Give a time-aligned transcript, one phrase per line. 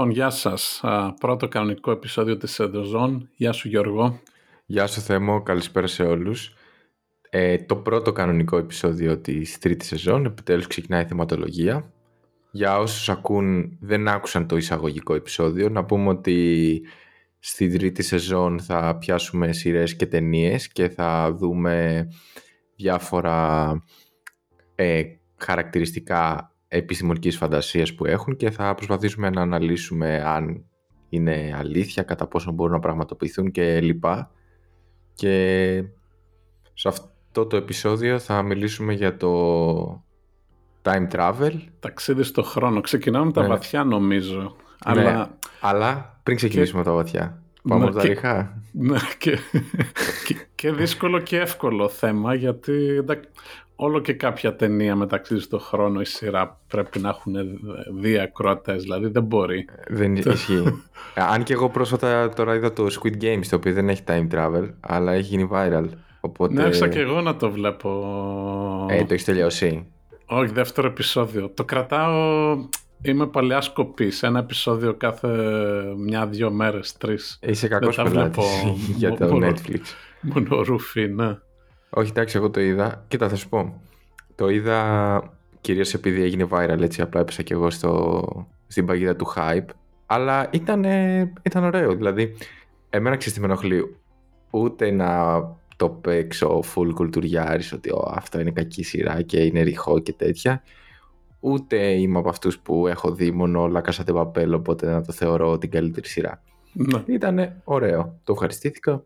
[0.00, 0.82] Λοιπόν, γεια σας.
[1.20, 3.18] Πρώτο κανονικό επεισόδιο της Endozone.
[3.36, 4.20] Γεια σου Γιώργο.
[4.66, 6.54] Γεια σου Θέμο, καλησπέρα σε όλους.
[7.30, 11.92] Ε, το πρώτο κανονικό επεισόδιο της τρίτης σεζόν, επιτέλους ξεκινάει η θεματολογία.
[12.50, 16.82] Για όσους ακούν, δεν άκουσαν το εισαγωγικό επεισόδιο, να πούμε ότι
[17.38, 22.06] στην τρίτη σεζόν θα πιάσουμε σειρές και ταινίες και θα δούμε
[22.76, 23.70] διάφορα
[24.74, 25.02] ε,
[25.36, 30.64] χαρακτηριστικά επιστημονικής φαντασίας που έχουν και θα προσπαθήσουμε να αναλύσουμε αν
[31.08, 34.30] είναι αλήθεια, κατά πόσο μπορούν να πραγματοποιηθούν και λοιπά.
[35.14, 35.84] Και
[36.74, 40.04] σε αυτό το επεισόδιο θα μιλήσουμε για το
[40.82, 41.52] time travel.
[41.80, 42.80] Ταξίδι στο χρόνο.
[42.80, 43.48] Ξεκινάμε τα Ναι.
[43.48, 44.40] βαθιά νομίζω.
[44.40, 47.42] Ναι, Αλλά αλλά πριν ξεκινήσουμε τα βαθιά.
[47.68, 48.62] Πάμε Ναι, από τα και- ριχά.
[48.72, 49.38] ναι, και,
[50.26, 53.28] και, και δύσκολο και εύκολο θέμα γιατί εντάξει,
[53.76, 57.34] όλο και κάποια ταινία με ταξίδι στο χρόνο η σειρά πρέπει να έχουν
[58.00, 59.64] δύο ακροατές, δηλαδή δεν μπορεί.
[59.88, 60.82] Δεν ισχύει.
[61.14, 64.28] Ε, Αν και εγώ πρόσφατα τώρα είδα το Squid Games, το οποίο δεν έχει time
[64.34, 65.84] travel, αλλά έχει γίνει viral.
[66.20, 66.52] Οπότε...
[66.54, 67.90] Ναι, άρχισα και εγώ να το βλέπω.
[68.90, 69.86] Ε, το έχεις τελειώσει.
[70.32, 71.48] Όχι, δεύτερο επεισόδιο.
[71.54, 72.56] Το κρατάω.
[73.02, 74.12] Είμαι παλιά σκοπή.
[74.20, 75.28] Ένα επεισόδιο κάθε
[75.96, 77.38] μια-δύο μέρες, τρεις.
[77.42, 79.80] Είσαι κακός τα πελάτης βλέπω για το μόνο- Netflix.
[80.20, 81.38] Μόνο ρούφι, ναι.
[81.90, 83.04] Όχι, εντάξει, εγώ το είδα.
[83.08, 83.80] Κοίτα, θα σου πω.
[84.34, 85.22] Το είδα
[85.60, 88.22] κυρίως επειδή έγινε viral, έτσι απλά έπεσα και εγώ στο,
[88.66, 89.64] στην παγίδα του hype.
[90.06, 90.84] Αλλά ήταν,
[91.42, 91.94] ήταν ωραίο.
[91.94, 92.36] Δηλαδή,
[92.90, 93.96] εμένα ξέρεις τι με ενοχλεί.
[94.50, 95.38] Ούτε να
[95.80, 100.62] το παίξω full κουλτουριάρης ότι «Ω, αυτό είναι κακή σειρά και είναι ρηχό και τέτοια.
[101.40, 105.12] Ούτε είμαι από αυτούς που έχω δει μόνο όλα Casa de Papel, οπότε να το
[105.12, 106.42] θεωρώ την καλύτερη σειρά.
[106.72, 107.02] ναι.
[107.06, 108.20] Ήταν ωραίο.
[108.24, 109.04] Το ευχαριστήθηκα.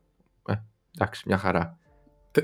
[0.48, 0.52] Ε,
[0.94, 1.78] εντάξει, μια χαρά.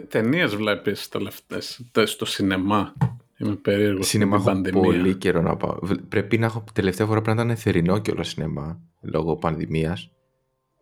[0.08, 2.92] Ταινίες βλέπεις τελευταίες στο σινεμά;
[3.38, 4.06] Είμαι περίεργος.
[4.08, 4.82] Σινεμά στην έχω πανδημία.
[4.82, 5.78] πολύ καιρό να πάω.
[5.82, 10.10] Β- Πρέπει να έχω τελευταία φορά πρέπει να ήταν θερινό κιόλας σινεμά λόγω πανδημίας.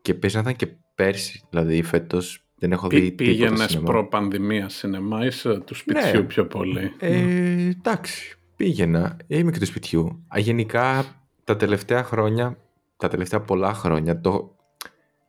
[0.03, 1.43] Και πες να ήταν και πέρσι.
[1.51, 3.87] Δηλαδή φέτος δεν έχω δει τίποτα Πήγαινες σινεμά.
[3.87, 6.23] προ-πανδημία σινεμά ή σε του σπιτιού Ναι.
[6.23, 6.93] πιο πολύ.
[6.99, 9.17] Ε, εντάξει, πήγαινα.
[9.27, 10.25] Είμαι και του σπιτιού.
[10.29, 11.05] Α, Γενικά
[11.45, 12.59] τα τελευταία χρόνια,
[12.97, 14.57] τα τελευταία πολλά χρόνια, το,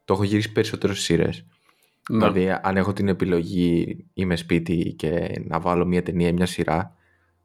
[0.05, 1.45] το έχω γυρίσει περισσότερο στις σειρές.
[2.09, 2.17] Ναι.
[2.17, 6.95] Δηλαδή, αν έχω την επιλογή, είμαι σπίτι και να βάλω μια ταινία ή μια σειρά,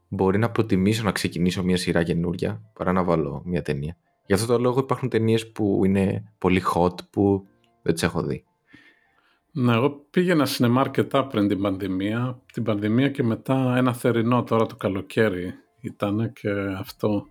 [0.08, 3.96] μπορεί να προτιμήσω να ξεκινήσω μια σειρά καινούρια παρά να βάλω μια ταινία.
[4.26, 7.46] Γι' αυτό το λόγο υπάρχουν ταινίες που είναι πολύ hot που
[7.82, 8.44] δεν τις έχω δει.
[9.56, 12.38] Ναι, εγώ πήγαινα σινεμά αρκετά πριν την πανδημία.
[12.52, 17.26] Την πανδημία και μετά ένα θερινό τώρα το καλοκαίρι ήταν και αυτό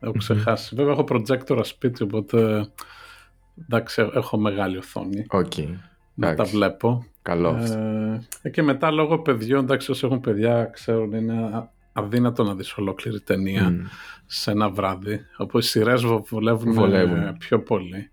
[0.00, 0.74] έχω ξεχάσει.
[0.74, 2.68] Βέβαια έχω προτζέκτορα σπίτι, οπότε
[3.62, 5.52] εντάξει, έχω μεγάλη οθόνη Οκ.
[6.14, 6.52] να τα εντάξει.
[6.56, 7.04] βλέπω.
[7.22, 7.78] Καλό αυτό.
[8.42, 12.76] Ε, και μετά λόγω παιδιών, εντάξει όσοι έχουν παιδιά ξέρουν είναι α- αδύνατο να δεις
[12.76, 13.76] ολόκληρη ταινία Μμ.
[14.26, 15.20] σε ένα βράδυ.
[15.36, 17.16] Οπότε οι σειρές βο- βολεύουν, Βολεύουν.
[17.22, 18.10] ε, πιο πολύ.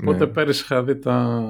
[0.00, 0.30] Οπότε Ναι.
[0.32, 1.40] πέρυσι είχα δει τα,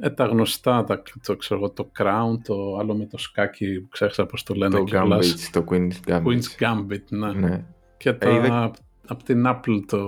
[0.00, 3.88] ε, τα γνωστά, τα, το, ξέρω, εγώ, το Crown, το άλλο με το σκάκι που
[3.88, 5.34] ξέχασα πώς το λένε Το κιόλας.
[5.34, 6.22] Gambit, το Queen's Gambit.
[6.22, 7.32] Queen's Gambit, ναι.
[7.32, 7.64] Ναι.
[7.96, 8.70] Και τα, είδα-
[9.06, 9.98] από την Apple το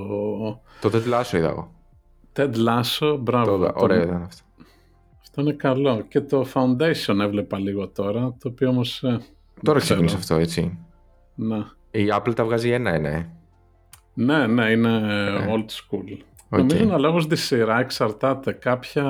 [0.80, 1.72] Το Ted Lasso είδα εγώ.
[2.36, 3.58] Ted Lasso, μπράβο.
[3.58, 4.42] Το, το- ωραίο ήταν αυτό.
[5.22, 6.04] Αυτό είναι καλό.
[6.08, 9.02] Και το Foundation έβλεπα λίγο τώρα, το οποίο όμως...
[9.02, 9.20] ε,
[9.62, 10.18] Τώρα δεν ξεκίνησε ξέρω.
[10.18, 10.78] αυτό, έτσι.
[11.34, 11.56] Ναι.
[11.90, 13.30] Η Apple τα βγάζει ένα-ένα, ε.
[14.14, 15.46] Ναι, ναι, είναι Ε.
[15.48, 16.18] old school.
[16.52, 16.58] OK.
[16.58, 18.52] Νομίζω να λόγω τη σειρά εξαρτάται.
[18.52, 19.04] Κάποια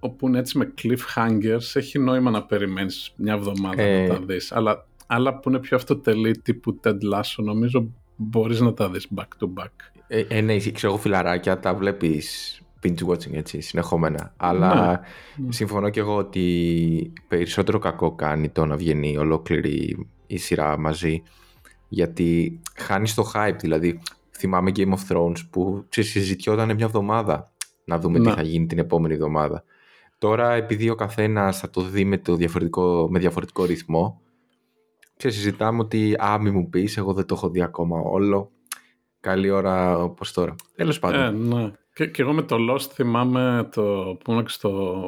[0.00, 4.06] όπου είναι έτσι με cliffhangers έχει νόημα να περιμένεις μια εβδομάδα Ε.
[4.06, 4.52] να τα δεις.
[4.52, 9.44] Αλλά άλλα που είναι πιο αυτοτελή τύπου Ted Lasso νομίζω μπορείς να τα δεις back
[9.44, 9.70] to back.
[10.08, 14.32] Ε, ε, ναι, ξέρω εγώ φιλαράκια, τα βλέπεις binge watching έτσι, συνεχόμενα.
[14.36, 15.04] Αλλά
[15.36, 15.52] Ναι.
[15.52, 21.22] συμφωνώ και εγώ ότι περισσότερο κακό κάνει το να βγαίνει ολόκληρη η σειρά μαζί.
[21.88, 24.00] Γιατί χάνεις το hype, δηλαδή
[24.36, 27.52] θυμάμαι Game of Thrones που ξέρεις, συζητιόταν μια εβδομάδα
[27.84, 28.32] να δούμε τι Ναι.
[28.34, 29.64] θα γίνει την επόμενη εβδομάδα.
[30.18, 34.20] Τώρα επειδή ο καθένας θα το δει με, το διαφορετικό, με διαφορετικό ρυθμό
[35.16, 38.50] ξέρεις, συζητάμε ότι α, μη μου πεις, εγώ δεν το έχω δει ακόμα όλο.
[39.20, 40.54] Καλή ώρα όπως τώρα.
[40.76, 41.20] Τέλος πάντων.
[41.20, 41.72] Ε, ναι.
[41.94, 43.82] Και, και εγώ με το Lost θυμάμαι το
[44.24, 45.06] που ήμουν και στο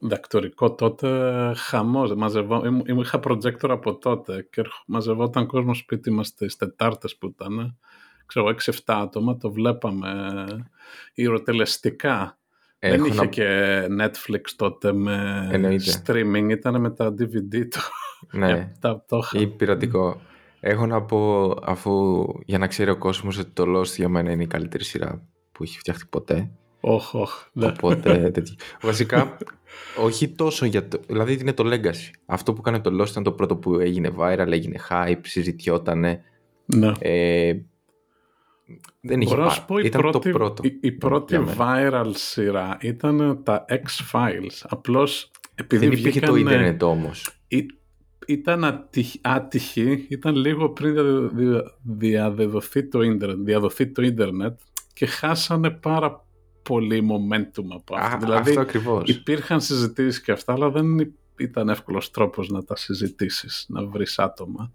[0.00, 2.14] δακτορικό τότε χαμός.
[2.14, 7.16] Μαζευό, ήμουν, ήμουν- είχα projector από τότε και ερχ- μαζευόταν κόσμο σπίτι μας στις Τετάρτες
[7.16, 7.78] που ήταν.
[8.26, 10.44] Ξέρω 6-7 άτομα, το βλέπαμε
[11.14, 12.38] ηρωτελεστικά.
[12.78, 16.02] Δεν Έχω είχε να- και Netflix τότε με Εννοείται.
[16.06, 17.80] streaming, ήταν με τα DVD το.
[18.32, 18.50] Ναι.
[18.50, 19.38] Ε, τα, το είχα.
[19.38, 20.20] Ή πειρατικό.
[20.60, 24.42] Έχω να πω, αφού για να ξέρει ο κόσμος ότι το Lost για μένα είναι
[24.42, 26.50] η καλύτερη σειρά που έχει φτιαχτεί ποτέ.
[26.80, 27.30] Όχ, όχ.
[27.52, 27.66] ναι.
[27.66, 28.54] Οπότε τέτοιο.
[28.82, 29.36] Βασικά,
[30.04, 31.00] όχι τόσο για το.
[31.06, 32.10] Δηλαδή είναι το legacy.
[32.26, 36.22] Αυτό που έκανε το Lost ήταν το πρώτο που έγινε viral, έγινε hype, συζητιότανε.
[36.64, 36.92] Ναι.
[36.98, 37.54] Ε,
[39.00, 39.60] δεν είχε Μπορώ να πάρει.
[39.60, 40.62] σου πω, η Ήταν πρώτη, το πρώτο.
[40.64, 41.56] η, η πρώτη για μένα.
[42.04, 44.62] viral σειρά ήταν τα X-Files.
[44.68, 47.28] Απλώς επειδή Δεν υπήρχε το βγήκανε- ίντερνετ όμως.
[47.48, 47.66] Ή-
[48.26, 54.58] ήταν ατυχ- άτυχη, ήταν λίγο πριν δια- δια- διαδεδοθεί το ίντερνετ, διαδοθεί το ίντερνετ
[54.92, 56.24] και χάσανε πάρα
[56.62, 58.16] πολύ momentum από αυτό.
[58.16, 59.08] Α, δηλαδή αυτό ακριβώς.
[59.08, 64.18] υπήρχαν συζητήσεις και αυτά, αλλά δεν υ- ήταν εύκολος τρόπος να τα συζητήσεις, να βρεις
[64.18, 64.72] άτομα.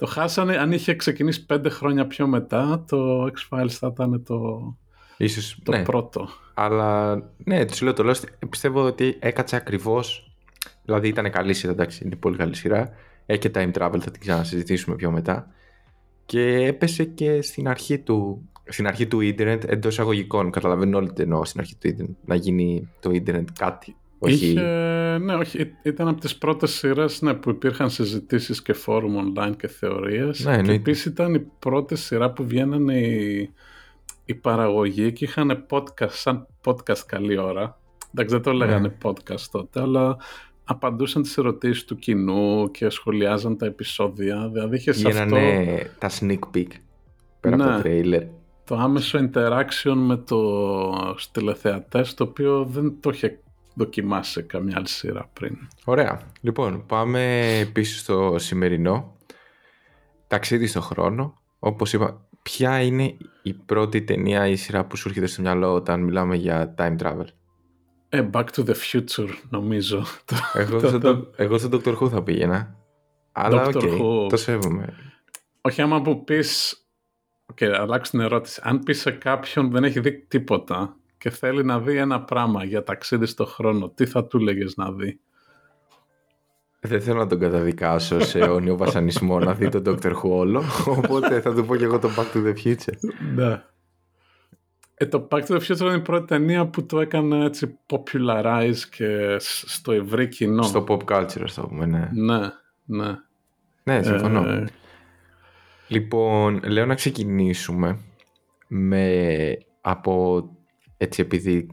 [0.00, 4.60] Το χάσανε, αν είχε ξεκινήσει πέντε χρόνια πιο μετά, το X-Files θα ήταν το,
[5.16, 5.82] Ίσως, το ναι.
[5.82, 6.28] πρώτο.
[6.54, 8.24] Αλλά ναι, τους λέω το Lost.
[8.48, 10.34] Πιστεύω ότι έκατσε ακριβώς.
[10.84, 12.90] Δηλαδή ήταν καλή σειρά, εντάξει, είναι πολύ καλή σειρά.
[13.26, 15.50] Έχει και time travel, θα την ξανασυζητήσουμε πιο μετά.
[16.26, 20.50] Και έπεσε και στην αρχή του, στην αρχή του ίντερνετ εντός εισαγωγικών.
[20.50, 22.16] Καταλαβαίνουν όλοι τι εννοώ στην αρχή του ίντερνετ.
[22.24, 23.96] Να γίνει το ίντερνετ κάτι.
[24.22, 24.46] Όχι.
[24.46, 24.60] Είχε,
[25.20, 29.56] ναι, όχι, ή- ήταν από τις πρώτες σειρές ναι, που υπήρχαν συζητήσεις και φόρουμ online
[29.56, 30.38] και θεωρίες.
[30.44, 30.72] Ναι, και εννοείται.
[30.80, 33.52] επίσης ήταν η πρώτη σειρά που βγαίνανε οι,
[34.24, 37.78] οι παραγωγοί και είχαν podcast, σαν podcast καλή ώρα.
[38.14, 38.94] Εντάξει, δεν το λέγανε Ναι.
[39.02, 40.16] podcast τότε, αλλά
[40.64, 44.48] απαντούσαν τις ερωτήσεις του κοινού και σχολιάζαν τα επεισόδια.
[44.52, 46.66] Δηλαδή είχες αυτό Γίνανε τα sneak peek
[47.40, 47.76] πέρα από Ναι.
[47.76, 48.26] το trailer.
[48.64, 50.40] το άμεσο interaction με το
[51.32, 53.40] τηλεθεατές, το οποίο δεν το είχε
[53.74, 55.56] δοκιμάσει σε καμιά άλλη σειρά πριν.
[55.84, 56.20] Ωραία.
[56.40, 59.16] Λοιπόν, πάμε πίσω στο σημερινό.
[60.26, 61.40] Ταξίδι στο χρόνο.
[61.58, 66.00] Όπως είπα, ποια είναι η πρώτη ταινία ή σειρά που σου έρχεται στο μυαλό όταν
[66.00, 67.24] μιλάμε για time travel;
[68.08, 70.04] Ε, Back to the Future, νομίζω.
[70.54, 71.96] Εγώ, Το- στον, το- το, εγώ στον Dr.
[71.98, 72.74] Who θα πήγαινα.
[73.32, 74.28] Αλλά OK, Doctor Who.
[74.28, 74.94] το σέβομαι.
[75.60, 76.74] Όχι, άμα μου πεις...
[77.46, 78.60] Οκ, αλλάξω την ερώτηση.
[78.64, 82.82] Αν πεις σε κάποιον δεν έχει δει τίποτα και θέλει να δει ένα πράγμα για
[82.82, 85.20] ταξίδι στο χρόνο, τι θα του λέγες να δει;
[86.80, 90.12] Δεν θέλω να τον καταδικάσω σε αιώνιο βασανισμό να δει τον Dr.
[90.12, 90.62] Who όλο.
[90.86, 92.96] Οπότε θα του πω και εγώ το Back to the Future.
[93.34, 93.62] Ναι.
[94.94, 98.76] Ε, το Back to the Future είναι η πρώτη ταινία που το έκανε έτσι popularize
[98.96, 100.62] και σ- στο ευρύ κοινό.
[100.62, 101.86] Στο pop culture, ας το πούμε.
[101.86, 102.38] Ναι, Ναι,
[102.84, 103.14] ναι.
[103.82, 104.48] ναι συμφωνώ.
[104.48, 104.64] Ε,
[105.88, 107.98] Λοιπόν, λέω να ξεκινήσουμε
[108.66, 110.44] με από
[111.02, 111.66] έτσι επειδή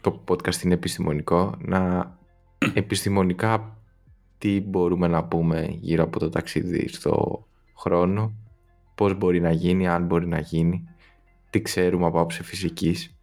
[0.00, 2.12] το podcast είναι επιστημονικό να
[2.74, 3.78] επιστημονικά
[4.38, 7.46] τι μπορούμε να πούμε γύρω από το ταξίδι στο
[7.78, 8.34] χρόνο
[8.94, 10.88] πώς μπορεί να γίνει, αν μπορεί να γίνει
[11.50, 13.14] τι ξέρουμε από άποψη φυσικής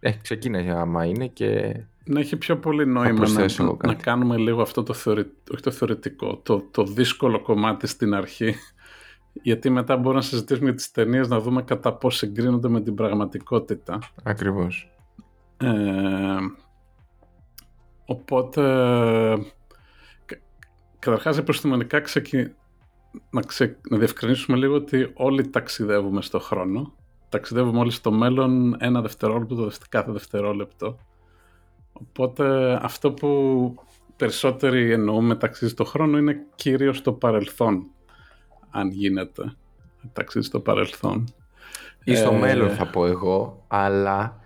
[0.00, 4.02] ε, ξεκίνησε άμα είναι και να έχει πιο πολύ νόημα προσθέσω να, εγώ να κάτι.
[4.02, 8.54] κάνουμε λίγο αυτό το, θεωρη, όχι το θεωρητικό, το, το δύσκολο κομμάτι στην αρχή.
[9.32, 12.94] Γιατί μετά μπορούμε να συζητήσουμε για τις ταινίες να δούμε κατά πώς συγκρίνονται με την
[12.94, 13.98] πραγματικότητα.
[14.22, 14.90] ακριβώς
[15.56, 16.36] Ε,
[18.06, 18.62] οπότε,
[20.24, 20.38] κα-
[20.98, 22.54] καταρχάς επιστημονικά ξεκι...
[23.30, 23.76] να, ξε...
[23.88, 26.94] να διευκρινίσουμε λίγο ότι όλοι ταξιδεύουμε στο χρόνο.
[27.28, 30.96] Ταξιδεύουμε όλοι στο μέλλον ένα δευτερόλεπτο το δευτε- κάθε δευτερόλεπτο.
[31.92, 33.74] Οπότε αυτό που
[34.16, 37.86] περισσότεροι εννοούμε ταξίδι στο χρόνο είναι κυρίως το παρελθόν,
[38.72, 39.52] αν γίνεται.
[40.12, 41.24] Ταξίδι στο παρελθόν.
[42.04, 44.40] ή στο Ε, μέλλον θα πω εγώ αλλά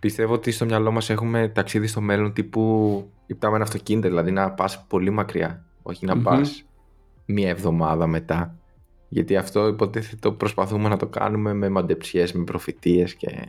[0.00, 4.50] πιστεύω ότι στο μυαλό μας έχουμε ταξίδι στο μέλλον τύπου υπτάμε ένα αυτοκίνητο δηλαδή να
[4.50, 6.22] πας πολύ μακριά όχι να Μμμ.
[6.22, 6.64] πας
[7.24, 8.54] μία εβδομάδα μετά
[9.08, 13.48] γιατί αυτό υποτίθεται το προσπαθούμε να το κάνουμε με μαντεψιές, με προφητείες και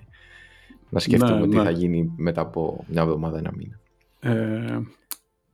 [0.89, 1.63] να σκεφτούμε Ναι, τι ναι.
[1.63, 3.79] θα γίνει μετά από μια εβδομάδα, ένα μήνα.
[4.19, 4.79] Ε,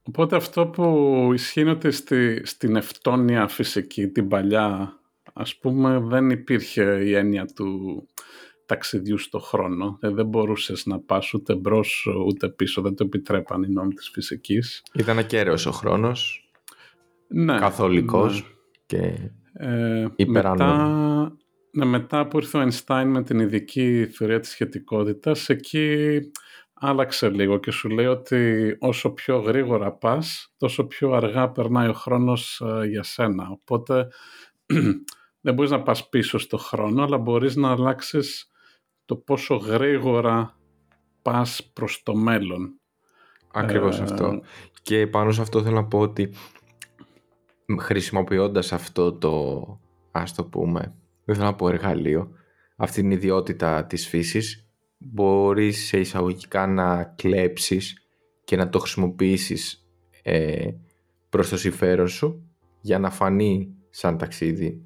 [0.08, 5.00] οπότε αυτό που ισχύει είναι ότι στη, στην ευτόνια φυσική, την παλιά,
[5.34, 8.08] ας πούμε, δεν υπήρχε η έννοια του
[8.66, 9.98] ταξιδιού στο χρόνο.
[10.02, 14.10] Ε, δεν μπορούσες να πας ούτε μπρος ούτε πίσω, δεν το επιτρέπαν οι νόμοι της
[14.14, 14.84] φυσικής.
[14.94, 16.50] Ήταν ακέραιος ο χρόνος,
[17.28, 19.14] Ναι, καθολικός και
[19.60, 20.72] Ε, Υπεράνωμη.
[20.72, 21.38] μετά,
[21.72, 26.20] ναι, μετά που ήρθε ο Einstein με την ειδική θεωρία της σχετικότητας, εκεί
[26.80, 31.94] άλλαξε λίγο και σου λέει ότι όσο πιο γρήγορα πας, τόσο πιο αργά περνάει ο
[31.94, 33.48] χρόνος ε, για σένα.
[33.50, 34.08] Οπότε
[35.42, 38.52] δεν μπορείς να πας πίσω στο χρόνο, αλλά μπορείς να αλλάξεις
[39.06, 40.58] το πόσο γρήγορα
[41.22, 42.80] πας προς το μέλλον.
[43.54, 44.42] ακριβώς Ε, αυτό.
[44.82, 46.34] Και πάνω σε αυτό θέλω να πω ότι
[47.80, 49.66] χρησιμοποιώντας αυτό το,
[50.12, 52.32] ας το πούμε, δεν θέλω να πω εργαλείο,
[52.76, 54.67] αυτή την ιδιότητα της φύσης,
[54.98, 58.08] μπορείς σε εισαγωγικά να κλέψεις
[58.44, 59.88] και να το χρησιμοποιήσεις
[60.24, 60.70] ε,
[61.30, 62.50] προς το συμφέρον σου
[62.82, 64.82] για να φανεί σαν ταξίδι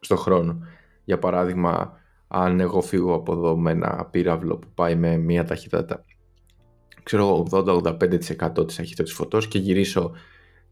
[0.00, 0.58] στο χρόνο.
[1.04, 1.92] Για παράδειγμα,
[2.28, 6.04] αν εγώ φύγω από εδώ με ένα πύραυλο που πάει με μία ταχύτητα
[7.04, 10.12] ξέρω 80-85% της ταχύτητας της φωτός και γυρίσω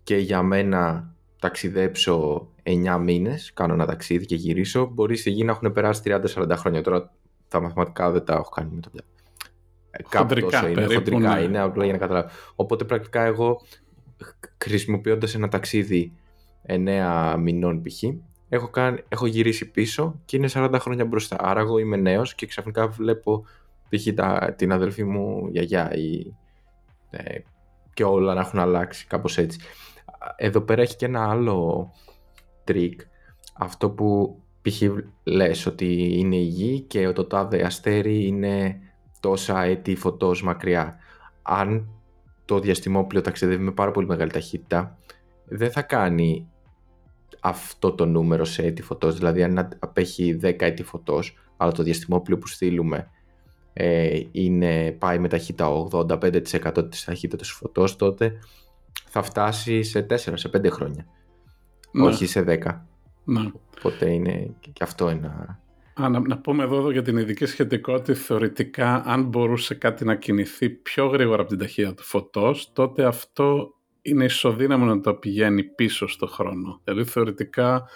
[0.03, 5.53] και για μένα ταξιδέψω 9 μήνες, κάνω ένα ταξίδι και γυρίσω, μπορεί στη γη να
[5.53, 6.83] έχουν περάσει 30-40 χρόνια.
[6.83, 7.13] Τώρα
[7.53, 9.07] τα μαθηματικά δεν τα έχω κάνει με το πιάτο.
[10.17, 11.41] Χοντρικά, είναι, περίπου, χοντρικά ναι.
[11.41, 12.29] είναι, απλά για να καταλάβω.
[12.55, 13.61] Οπότε πρακτικά εγώ
[14.59, 16.13] χρησιμοποιώντας ένα ταξίδι
[16.67, 18.03] 9 μηνών π.χ.
[18.49, 21.37] Έχω, κάνει, έχω γυρίσει πίσω και είναι 40 χρόνια μπροστά.
[21.41, 23.45] Άρα εγώ είμαι νέος και ξαφνικά βλέπω
[23.89, 24.15] π.χ.
[24.15, 26.35] τα- την αδελφή μου γιαγιά ή,
[27.11, 27.39] ε,
[27.95, 29.59] και όλα να έχουν αλλάξει κάπως έτσι.
[30.37, 31.91] Εδώ πέρα έχει και ένα άλλο
[32.65, 33.01] τρίκ.
[33.59, 34.83] Αυτό που π.χ.
[35.25, 38.81] λες ότι είναι η γη και το τάδε αστέρι είναι
[39.21, 40.97] τόσα έτη φωτός μακριά.
[41.43, 41.89] Αν
[42.45, 44.99] το διαστημόπλαιο ταξιδεύει με πάρα πολύ μεγάλη ταχύτητα,
[45.45, 46.49] δεν θα κάνει
[47.41, 49.17] αυτό το νούμερο σε έτη φωτός.
[49.17, 53.11] Δηλαδή αν απέχει 10 έτη φωτός, αλλά το διαστημόπλαιο που στείλουμε
[53.73, 58.39] ε, είναι, πάει με ταχύτητα 85% της ταχύτητας του φωτός, τότε
[59.09, 61.07] θα φτάσει σε 4, σε 5 χρόνια.
[61.93, 62.81] Ναι, Όχι σε 10.
[63.25, 63.51] Ναι.
[63.79, 65.61] Οπότε είναι και αυτό ένα...
[65.95, 70.15] Α, να, να πούμε εδώ, εδώ για την ειδική σχετικότητα, θεωρητικά αν μπορούσε κάτι να
[70.15, 75.63] κινηθεί πιο γρήγορα από την ταχύτητα του φωτός, τότε αυτό είναι ισοδύναμο να το πηγαίνει
[75.65, 76.81] πίσω στο χρόνο.
[76.85, 77.89] Δηλαδή θεωρητικά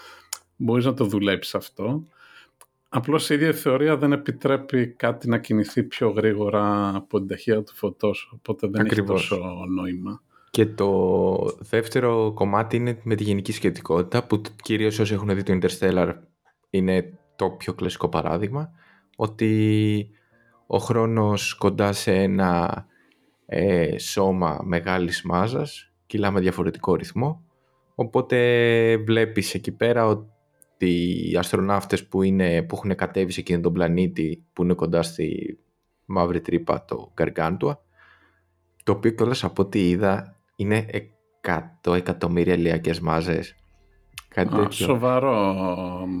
[0.55, 2.03] μπορείς να το δουλέψεις αυτό.
[2.89, 7.63] Απλώς η ίδια η θεωρία δεν επιτρέπει κάτι να κινηθεί πιο γρήγορα από την ταχύτητα
[7.63, 9.21] του φωτός, οπότε δεν Ακριβώς.
[9.21, 10.21] έχει τόσο νόημα.
[10.57, 15.59] Και το δεύτερο κομμάτι είναι με τη γενική σχετικότητα που κυρίως όσοι έχουν δει το
[15.61, 16.13] Interstellar
[16.69, 18.71] είναι το πιο κλασικό παράδειγμα
[19.15, 20.09] ότι
[20.67, 22.85] ο χρόνος κοντά σε ένα
[23.45, 27.43] ε, σώμα μεγάλης μάζας κυλά με διαφορετικό ρυθμό.
[27.95, 28.37] Οπότε
[28.97, 34.45] βλέπεις εκεί πέρα ότι οι αστροναύτες που, είναι, που έχουν κατέβει σε εκείνον τον πλανήτη
[34.53, 35.59] που είναι κοντά στη
[36.05, 37.81] μαύρη τρύπα το Γκαργκάντουα
[38.83, 40.85] το οποίο κιόλας από ό,τι είδα είναι
[41.83, 43.55] 100 εκατομμύρια ηλιακές μάζες.
[44.27, 44.85] Κάτι Α, τέτοιο.
[44.85, 45.55] σοβαρό.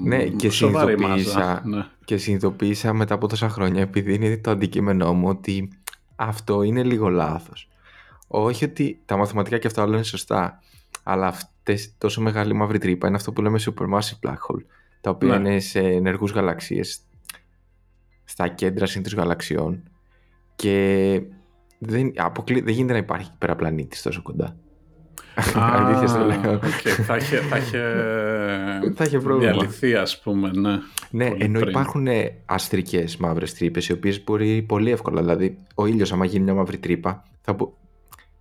[0.03, 1.61] Ναι, και σοβαρή συνειδητοποίησα- μάζα.
[1.65, 1.85] Ναι.
[2.05, 5.69] Και συνειδητοποίησα μετά από τόσα χρόνια, επειδή είναι το αντικείμενό μου, ότι
[6.15, 7.69] αυτό είναι λίγο λάθος.
[8.27, 10.59] Όχι ότι τα μαθηματικά και αυτά όλα είναι σωστά,
[11.03, 14.63] αλλά αυτές τόσο μεγάλη μαύρη τρύπα είναι αυτό που λέμε supermassive black hole,
[15.01, 15.49] τα οποία Ναι.
[15.49, 16.99] είναι σε ενεργούς γαλαξίες,
[18.23, 19.83] στα κέντρα σύντρους γαλαξιών
[20.55, 21.21] και
[21.77, 24.55] δεν, αποκλεί, δεν γίνεται να υπάρχει εκεί πέρα πλανήτης τόσο κοντά.
[25.55, 26.53] Αλήθεια στο λέω.
[26.53, 26.61] οκ,
[27.05, 27.81] θα είχε, θα είχε,
[28.95, 29.51] Θα είχε πρόβλημα.
[29.51, 30.77] διαλυθεί, ας πούμε, ναι.
[31.09, 31.69] Ναι, Πολύ ενώ πριν.
[31.71, 32.07] υπάρχουν
[32.45, 35.21] αστρικές μαύρες τρύπες, οι οποίες μπορεί πολύ εύκολα.
[35.21, 37.73] Δηλαδή, ο ήλιος, άμα γίνει μια μαύρη τρύπα, θα μπο...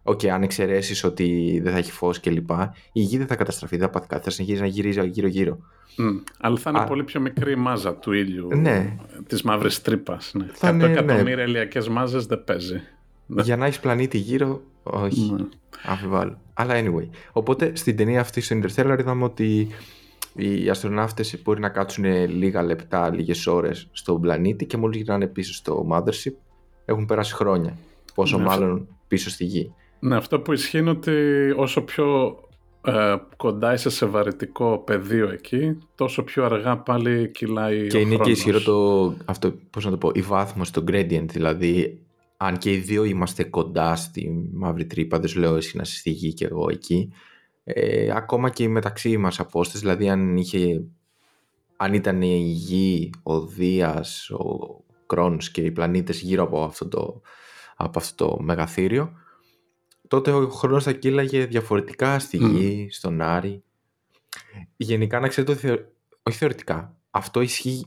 [0.03, 2.51] Οκ, αν εξαιρέσεις ότι δεν θα έχει φως κλπ.,
[2.93, 5.59] η γη δεν θα καταστραφεί, δεν θα πάθει κάτι, θα συνεχίζει να γυρίζει γύρω-γύρω.
[5.97, 6.85] Μμ, Αλλά θα είναι Α.
[6.85, 8.97] πολύ πιο μικρή η μάζα του ήλιου Ναι.
[9.27, 10.33] της μαύρης τρύπας.
[10.35, 10.47] Ναι.
[10.53, 10.93] Θα 100 είναι, ναι.
[10.93, 12.81] εκατομμύρια ηλιακές μάζες δεν παίζει.
[13.27, 13.43] Ναι.
[13.43, 15.33] Για να έχεις πλανήτη γύρω, όχι.
[15.33, 15.45] Ναι.
[15.85, 16.39] Αμφιβάλλω.
[16.55, 17.09] Αλλά anyway.
[17.33, 19.69] Οπότε στην ταινία αυτή στο Interstellar είδαμε ότι
[20.35, 25.55] οι αστροναύτες μπορεί να κάτσουν λίγα λεπτά, λίγες ώρες στον πλανήτη και μόλις γυρνάνε πίσω
[25.55, 26.33] στο Mothership
[26.85, 27.77] έχουν περάσει χρόνια.
[28.15, 29.73] Πόσο Ναι, μάλλον πίσω στη γη.
[29.99, 31.13] Ναι, αυτό που ισχύει είναι ότι
[31.57, 32.37] όσο πιο
[32.85, 38.11] ε, κοντά είσαι σε βαρυτικό πεδίο εκεί, τόσο πιο αργά πάλι κυλάει Και ο είναι
[38.11, 38.39] και χρόνος.
[38.39, 42.01] ισχυρό το, αυτό, πώς να το πω, η βάθμος, το gradient, δηλαδή
[42.37, 45.97] αν και οι δύο είμαστε κοντά στη μαύρη τρύπα, δεν σου λέω εσύ να είσαι
[45.97, 47.13] στη γη και εγώ εκεί,
[47.65, 50.85] ε, ακόμα και η μεταξύ μας απόσταση, δηλαδή αν, είχε,
[51.77, 57.21] αν ήταν η γη, ο Δίας, ο Κρόνος και οι πλανήτες γύρω από αυτό το,
[57.77, 59.13] από αυτό το μεγαθύριο,
[60.09, 62.57] τότε ο χρόνος θα κύλαγε διαφορετικά στη Μμμ.
[62.57, 63.63] γη, στον Άρη.
[64.77, 65.87] Γενικά να ξέρετε ότι θεω-
[66.23, 67.87] όχι θεωρητικά, αυτό ισχύει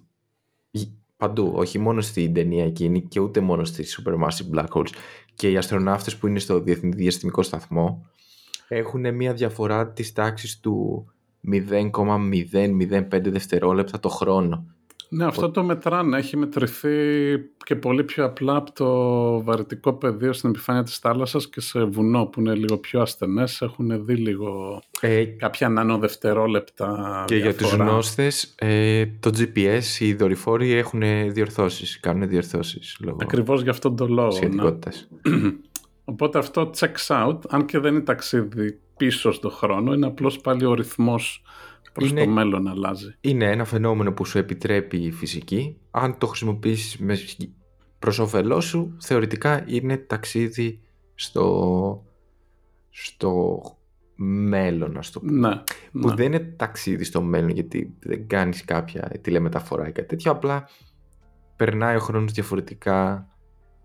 [0.71, 4.89] γ- παντού, όχι μόνο στην ταινία εκείνη και ούτε μόνο στις supermassive black holes.
[5.33, 8.05] Και οι αστροναύτες που είναι στο Διεθνή Διαστημικό Σταθμό
[8.67, 11.05] έχουν μια διαφορά της τάξης του
[11.51, 14.65] 0,005 δευτερόλεπτα το χρόνο.
[15.11, 16.17] Ναι, αυτό το μετράνε.
[16.17, 16.89] Έχει μετρηθεί
[17.63, 22.25] και πολύ πιο απλά από το βαρυτικό πεδίο στην επιφάνεια της θάλασσας και σε βουνό
[22.25, 23.61] που είναι λίγο πιο ασθενές.
[23.61, 27.83] Έχουν δει λίγο Ε, κάποια νανοδευτερόλεπτα και για τους διαφορά.
[27.89, 31.01] γνώστες, ε, το GPS, οι δορυφόροι έχουν
[31.31, 34.27] διορθώσεις, κάνουν διορθώσεις λόγω Ακριβώς γι' αυτόν τον λόγο.
[34.27, 34.33] ναι.
[34.35, 35.07] σχετικότητας.
[36.05, 40.65] Οπότε αυτό checks out, αν και δεν είναι ταξίδι πίσω στο χρόνο, είναι απλώς πάλι
[40.65, 41.41] ο ρυθμός
[41.93, 43.15] προς Είναι- το μέλλον αλλάζει.
[43.21, 45.77] είναι ένα φαινόμενο που σου επιτρέπει η φυσική.
[45.91, 47.17] Αν το χρησιμοποιήσεις με...
[47.99, 50.81] προς όφελός σου, θεωρητικά είναι ταξίδι
[51.15, 52.03] στο,
[52.89, 53.61] στο
[54.21, 55.47] μέλλον, ας το πούμε.
[55.47, 55.61] Ναι,
[56.01, 56.13] Που ναι.
[56.15, 60.31] δεν είναι ταξίδι στο μέλλον, γιατί δεν κάνεις κάποια τηλεμεταφορά ή κάτι τέτοιο.
[60.31, 60.69] Απλά
[61.55, 63.27] περνάει ο χρόνος διαφορετικά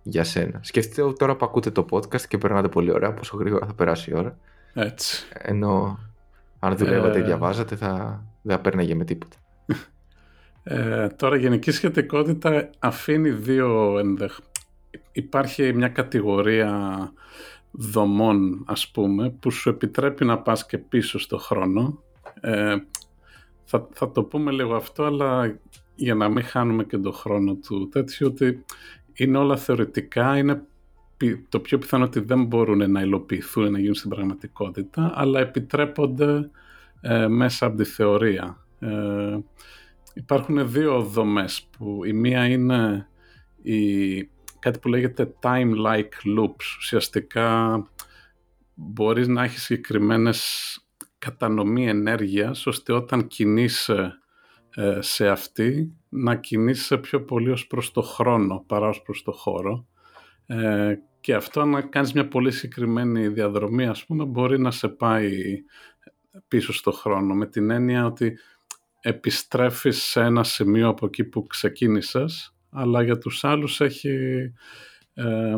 [0.03, 0.61] για σένα.
[0.63, 4.15] Σκεφτείτε τώρα που ακούτε το podcast και περνάτε πολύ ωραία, πόσο γρήγορα θα περάσει η
[4.15, 4.39] ώρα.
[4.75, 5.27] Έτσι.
[5.33, 5.99] Ενώ
[6.65, 7.25] αν δουλεύατε ή Ε.
[7.25, 9.37] διαβάζατε, θα, δεν θα πέρναγε με τίποτα.
[10.63, 14.39] Ε, τώρα, η γενική σχετικότητα αφήνει δύο ενδεχ...
[15.13, 17.13] Υπάρχει μια κατηγορία
[17.71, 22.03] δομών, ας πούμε, που σου επιτρέπει να πας και πίσω στο χρόνο.
[22.41, 22.77] Ε,
[23.65, 25.59] θα, θα το πούμε λίγο αυτό, αλλά
[25.95, 28.65] για να μην χάνουμε και τον χρόνο του τέτοιου, ότι
[29.13, 30.69] είναι όλα θεωρητικά, είναι πι-
[31.49, 36.51] το πιο πιθανό ότι δεν μπορούν να υλοποιηθούν, να γίνουν στην πραγματικότητα, αλλά επιτρέπονται
[37.01, 38.67] ε, μέσα από τη θεωρία.
[38.79, 39.39] Ε,
[40.15, 43.09] υπάρχουν δύο δομές που η μία είναι
[43.63, 44.23] η,
[44.59, 46.77] κάτι που λέγεται time-like loops.
[46.79, 47.79] Ουσιαστικά
[48.75, 50.79] μπορείς να έχεις συγκεκριμένες
[51.19, 54.19] κατανομή ενέργειας ώστε όταν κινείσαι
[54.75, 59.33] ε, σε αυτή να κινείσαι πιο πολύ ως προς το χρόνο παρά ως προς το
[59.33, 59.87] χώρο
[60.47, 65.31] ε, και αυτό να κάνεις μια πολύ συγκεκριμένη διαδρομή ας πούμε μπορεί να σε πάει
[66.49, 68.39] πίσω στο χρόνο με την έννοια ότι
[69.01, 74.19] επιστρέφεις σε ένα σημείο από εκεί που ξεκίνησες αλλά για τους άλλους έχει
[75.15, 75.55] ε,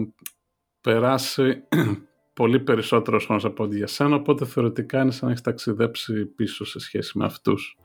[0.81, 1.63] περάσει
[2.41, 6.65] πολύ περισσότερο χρόνος από ό,τι για σένα οπότε θεωρητικά είναι σαν να έχεις ταξιδέψει πίσω
[6.65, 7.79] σε σχέση με αυτούς.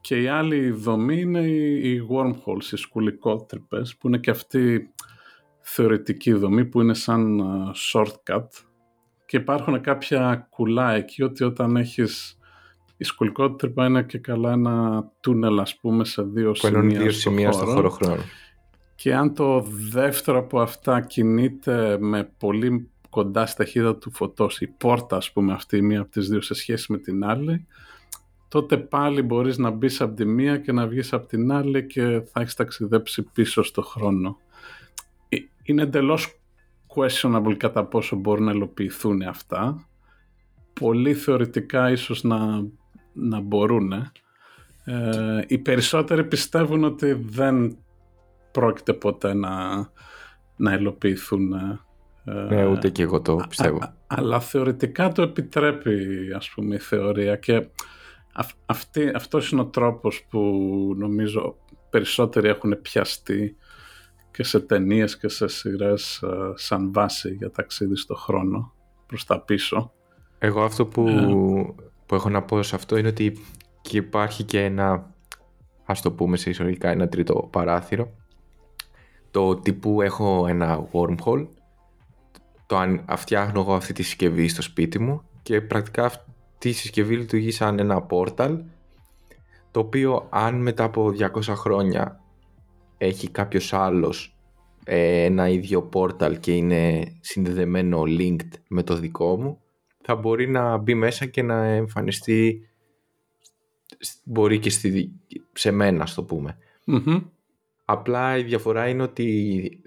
[0.00, 4.90] Και η άλλη δομή είναι οι, οι wormholes, οι σκουλικότρυπες που είναι και αυτή
[5.68, 8.46] θεωρητική δομή που είναι σαν uh, shortcut
[9.26, 12.38] και υπάρχουν κάποια κουλά εκεί ότι όταν έχεις
[12.96, 17.10] η σκουλικότρυπα είναι και καλά ένα τούνελ ας πούμε σε δύο Που ενώνει σημεία, δύο
[17.10, 17.64] στο σημεία χώρο.
[17.64, 18.22] στο χώρο χρόνο.
[18.94, 24.66] Και αν το δεύτερο από αυτά κινείται με πολύ κοντά στη ταχύτητα του φωτός, η
[24.66, 27.66] πόρτα ας πούμε αυτή η μία από τις δύο σε σχέση με την άλλη,
[28.48, 32.22] τότε πάλι μπορείς να μπεις από τη μία και να βγεις από την άλλη και
[32.32, 34.38] θα έχεις ταξιδέψει πίσω στο χρόνο.
[35.66, 36.40] Ε, Είναι εντελώς
[36.94, 39.86] questionable κατά πόσο μπορούν να υλοποιηθούν αυτά.
[40.80, 42.38] Πολύ θεωρητικά ίσως να,
[43.12, 43.92] να μπορούν.
[44.84, 47.76] Ε, οι περισσότεροι πιστεύουν ότι δεν
[48.52, 49.76] πρόκειται ποτέ να,
[50.56, 51.52] να υλοποιηθούν.
[51.52, 53.76] ε, Ναι, ούτε και εγώ το πιστεύω.
[53.76, 55.96] Α- αλλά θεωρητικά το επιτρέπει
[56.36, 57.68] ας πούμε η θεωρία και
[58.32, 60.40] αυ, αυτή, αυτός είναι ο τρόπος που
[60.96, 61.56] νομίζω
[61.90, 63.56] περισσότεροι έχουν πιαστεί
[64.36, 68.72] και σε ταινίες και σε σειρές ε, σαν βάση για ταξίδι στο χρόνο
[69.06, 69.92] προς τα πίσω.
[70.38, 71.24] Εγώ αυτό που, Ε.
[72.06, 73.38] που έχω να πω σε αυτό είναι ότι
[73.80, 75.14] και υπάρχει και ένα,
[75.84, 78.12] ας το πούμε σε εισαγωγικά, ένα τρίτο παράθυρο.
[79.30, 81.46] Το τύπου έχω ένα wormhole,
[82.66, 87.16] το αν, φτιάχνω εγώ αυτή τη συσκευή στο σπίτι μου και πρακτικά αυτή η συσκευή
[87.16, 88.60] λειτουργεί σαν ένα portal
[89.70, 92.20] το οποίο αν μετά από 200 χρόνια
[92.98, 94.36] έχει κάποιος άλλος
[94.84, 99.60] ε, ένα ίδιο portal και είναι συνδεδεμένο linked με το δικό μου
[100.02, 102.68] θα μπορεί να μπει μέσα και να εμφανιστεί
[103.98, 105.12] σ- μπορεί και στη,
[105.52, 106.56] σε μένα ας το πούμε.
[106.84, 107.20] Μμμ.
[107.84, 109.80] Απλά η διαφορά είναι ότι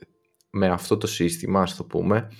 [0.49, 2.31] με αυτό το σύστημα ας το πούμε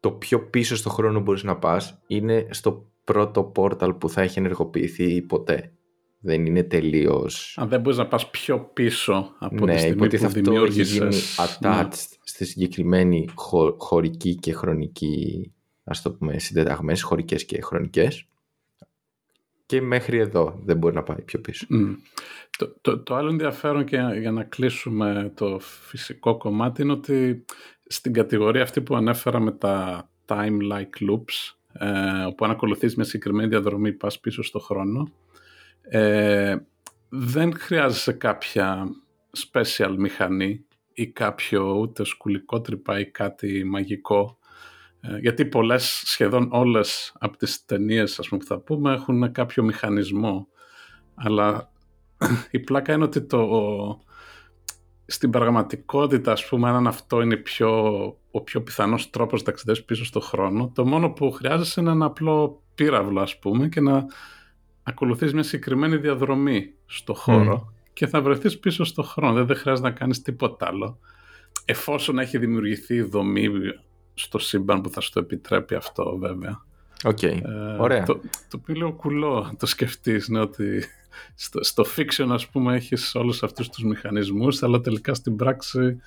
[0.00, 4.38] το πιο πίσω στο χρόνο μπορείς να πας είναι στο πρώτο portal που θα έχει
[4.38, 5.72] ενεργοποιηθεί ποτέ.
[6.22, 7.54] Δεν είναι τελείως...
[7.60, 10.82] Αν δεν μπορείς να πας πιο πίσω από τη ναι, στιγμή που υποτίθεται αυτό έχει
[10.82, 11.36] γίνει δημιούργησες.
[11.38, 11.88] attached Ναι.
[12.24, 15.52] στη συγκεκριμένη χω- χωρική και χρονική,
[15.84, 18.24] ας το πούμε, συντεταγμένες χωρικές και χρονικές.
[19.66, 21.66] Και μέχρι εδώ δεν μπορεί να πάει πιο πίσω.
[21.68, 21.92] Μμ.
[22.58, 27.44] Το, το, το άλλο ενδιαφέρον και για να κλείσουμε το φυσικό κομμάτι είναι ότι
[27.86, 33.48] στην κατηγορία αυτή που ανέφερα με τα time-like loops ε, όπου αν ακολουθείς μια συγκεκριμένη
[33.48, 35.10] διαδρομή πας πίσω στο χρόνο
[35.82, 36.56] ε,
[37.08, 38.88] δεν χρειάζεσαι κάποια
[39.50, 44.38] special μηχανή ή κάποιο ούτε σκουλικότρυπα ή κάτι μαγικό.
[45.00, 49.62] Ε, γιατί πολλές, σχεδόν όλες από τις ταινίες ας πούμε, που θα πούμε έχουν κάποιο
[49.62, 50.48] μηχανισμό.
[51.14, 51.70] Αλλά
[52.50, 53.48] η πλάκα είναι ότι το,
[55.06, 60.04] στην πραγματικότητα, ας πούμε, αν αυτό είναι πιο, ο πιο πιθανός τρόπος να ταξιδέψεις πίσω
[60.04, 64.06] στο χρόνο, το μόνο που χρειάζεσαι είναι ένα απλό πύραυλο, ας πούμε, και να
[64.82, 69.34] ακολουθείς μια συγκεκριμένη διαδρομή στο χώρο και θα βρεθείς πίσω στο χρόνο.
[69.34, 70.98] Δεν, δεν χρειάζεται να κάνεις τίποτα άλλο.
[71.64, 73.48] Εφόσον έχει δημιουργηθεί η δομή
[74.14, 76.64] στο σύμπαν που θα σου το επιτρέπει αυτό, βέβαια.
[77.04, 77.40] Οκ, Ε,
[77.78, 78.02] ωραία.
[78.02, 80.84] Το, το οποίο λίγο κουλό το σκεφτείς, ναι, ότι
[81.34, 86.00] στο, στο fiction ας πούμε έχεις όλους αυτούς τους μηχανισμούς, αλλά τελικά στην πράξη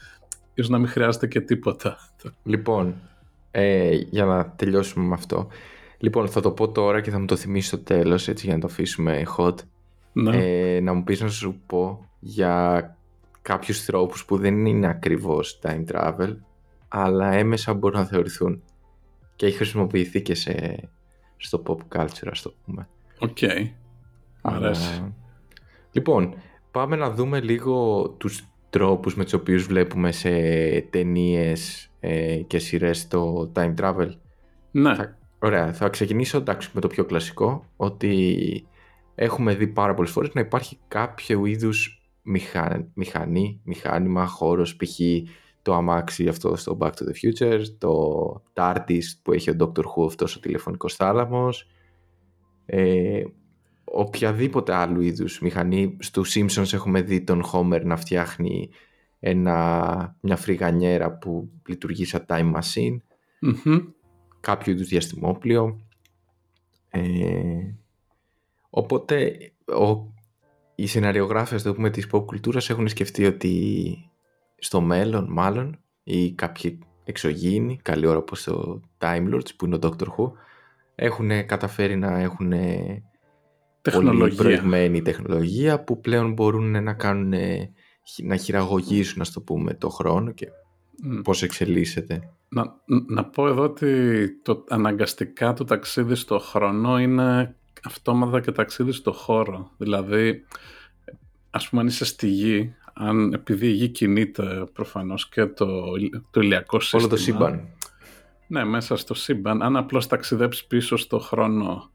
[0.54, 1.98] ίσως να μην χρειάζεται και τίποτα.
[2.44, 2.96] Λοιπόν,
[3.52, 5.48] ε, για να τελειώσουμε με αυτό.
[6.04, 8.62] Λοιπόν, θα το πω τώρα και θα μου το θυμίσει στο τέλος, έτσι για να
[8.62, 9.56] το αφήσουμε hot.
[10.14, 10.38] Ναι.
[10.38, 12.98] Ε, να μου πεις να σου πω για
[13.42, 16.36] κάποιους τρόπους που δεν είναι ακριβώς time travel,
[16.88, 18.62] αλλά έμμεσα μπορούν να θεωρηθούν.
[19.36, 20.76] Και έχει χρησιμοποιηθεί και σε,
[21.38, 22.88] στο pop culture, ας το πούμε.
[23.20, 23.38] Οκ.
[24.42, 25.14] Μ' αρέσει.
[25.92, 26.34] Λοιπόν,
[26.72, 30.30] πάμε να δούμε λίγο τους τρόπους με τους οποίους βλέπουμε σε
[30.82, 34.10] ταινίες ε, και σειρές το time travel.
[34.72, 34.96] Ναι.
[34.96, 38.68] Θα- Ωραία, θα ξεκινήσω εντάξει, με το πιο κλασικό, ότι
[39.16, 42.90] έχουμε δει πάρα πολλές φορές να υπάρχει κάποιο είδους μηχα...
[42.94, 45.00] μηχανή, μηχάνημα, χώρος, π.χ.
[45.62, 50.06] το αμάξι αυτό στο Back to the Future, το TARDIS που έχει ο Doctor Who
[50.06, 51.68] αυτός ο τηλεφωνικός θάλαμος,
[52.66, 53.24] ε,
[53.84, 55.98] οποιαδήποτε άλλου είδους μηχανή.
[56.00, 58.70] Στους Simpsons έχουμε δει τον Homer να φτιάχνει
[59.20, 62.98] ένα, μια φρυγανιέρα που λειτουργεί σαν time machine
[63.40, 63.80] Μμμ.
[64.44, 65.80] Κάποιο είδους διαστημόπλιο.
[66.90, 67.02] Ε,
[68.70, 70.14] οπότε ο,
[70.76, 73.96] οι σεναριογράφες το πούμε, της pop κουλτούρας έχουν σκεφτεί ότι
[74.58, 79.80] στο μέλλον μάλλον ή κάποιοι εξωγήινοι, καλή ώρα όπως το Time Lords που είναι ο
[79.82, 80.32] Doctor Who
[80.96, 83.04] έχουν καταφέρει να έχουν πολύ
[83.82, 84.38] Τεχνολογία.
[84.38, 87.34] προηγμένη τεχνολογία που πλέον μπορούν να κάνουν
[88.24, 90.48] να χειραγωγήσουν ας το πούμε το χρόνο και
[91.04, 91.22] Μ.
[91.22, 92.34] πώς εξελίσσεται.
[92.54, 92.76] Να,
[93.08, 99.12] να πω εδώ ότι το αναγκαστικά το ταξίδι στο χρόνο είναι αυτόματα και ταξίδι στο
[99.12, 99.72] χώρο.
[99.78, 100.46] Δηλαδή,
[101.50, 105.84] ας πούμε αν είσαι στη γη, αν, επειδή η γη κινείται προφανώς και το,
[106.32, 107.02] το ηλιακό σύστημα.
[107.02, 107.68] Όλο το σύμπαν.
[108.48, 109.62] Ναι, μέσα στο σύμπαν.
[109.62, 111.92] Αν απλώς ταξιδέψεις πίσω στο χρόνο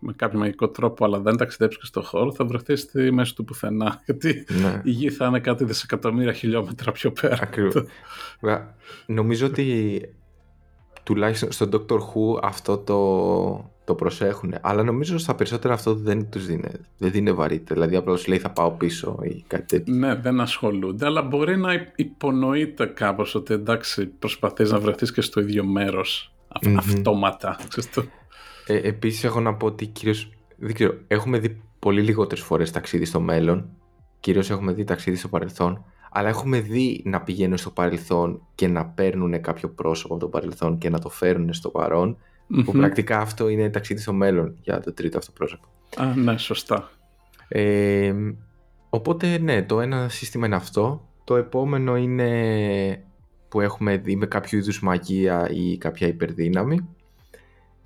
[0.00, 3.44] με κάποιο μαγικό τρόπο, αλλά δεν ταξιδέψεις και στο χώρο, θα βρεθείς στη μέση του
[3.44, 4.00] πουθενά.
[4.06, 4.80] Γιατί Ναι.
[4.84, 7.38] η γη θα είναι κάτι δισεκατομμύρια χιλιόμετρα πιο πέρα.
[7.42, 7.84] Ακριβώς.
[8.40, 8.74] Βέβαια,
[9.06, 10.00] Νομίζω ότι
[11.02, 14.54] τουλάχιστον στον Doctor Who αυτό το, το προσέχουν.
[14.60, 16.68] Αλλά νομίζω στα περισσότερα αυτό δεν τους δίνει.
[16.98, 17.74] Δεν δίνει βαρύτητα.
[17.74, 19.94] Δηλαδή απλά σου λέει θα πάω πίσω ή κάτι τέτοιο.
[19.94, 25.20] Ναι, δεν ασχολούνται, αλλά μπορεί να υ- υπονοείται κάπως ότι εντάξει προσπαθείς να βρεθείς και
[25.20, 26.78] στο ίδιο μέρος αυ- Μμμ.
[26.78, 27.56] αυτόματα.
[28.70, 28.86] Ξέρεις το.
[28.86, 33.04] Ε, επίσης έχω να πω ότι κυρίως, δεν ξέρω, έχουμε δει πολύ λιγότερες φορές ταξίδι
[33.04, 33.70] στο μέλλον.
[34.20, 35.84] Κυρίως έχουμε δει ταξίδι στο παρελθόν.
[36.12, 40.78] Αλλά έχουμε δει να πηγαίνουν στο παρελθόν και να παίρνουν κάποιο πρόσωπο από το παρελθόν
[40.78, 42.16] και να το φέρουν στο παρόν.
[42.46, 42.78] Που Μμμ.
[42.78, 45.66] πρακτικά αυτό είναι ταξίδι στο μέλλον για το τρίτο αυτό πρόσωπο.
[45.96, 46.90] Α, ναι, σωστά.
[47.48, 48.14] Ε,
[48.90, 51.08] οπότε ναι, το ένα σύστημα είναι αυτό.
[51.24, 53.04] Το επόμενο είναι
[53.48, 56.88] που έχουμε δει με κάποιο είδους μαγεία ή κάποια υπερδύναμη.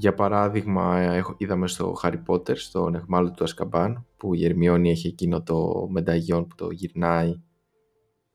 [0.05, 5.07] Για παράδειγμα, έχω- είδαμε στο Harry Potter, στον Εχμάλωτο του Ασκαμπάν, που η Ερμιόνη έχει
[5.07, 7.41] εκείνο το μενταγιόν που το γυρνάει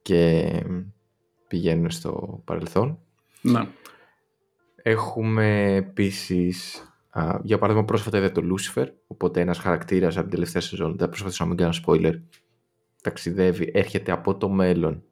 [0.02, 0.52] και
[1.48, 3.00] πηγαίνουν στο παρελθόν.
[3.42, 3.68] Ναι.
[4.76, 10.62] Έχουμε επίσης, α, για παράδειγμα πρόσφατα είδα το Lucifer, οπότε ένας χαρακτήρας από την τελευταία
[10.62, 12.22] σεζόν, δεν προσπαθήσω να μην κάνω spoiler,
[13.02, 15.04] ταξιδεύει, έρχεται από το μέλλον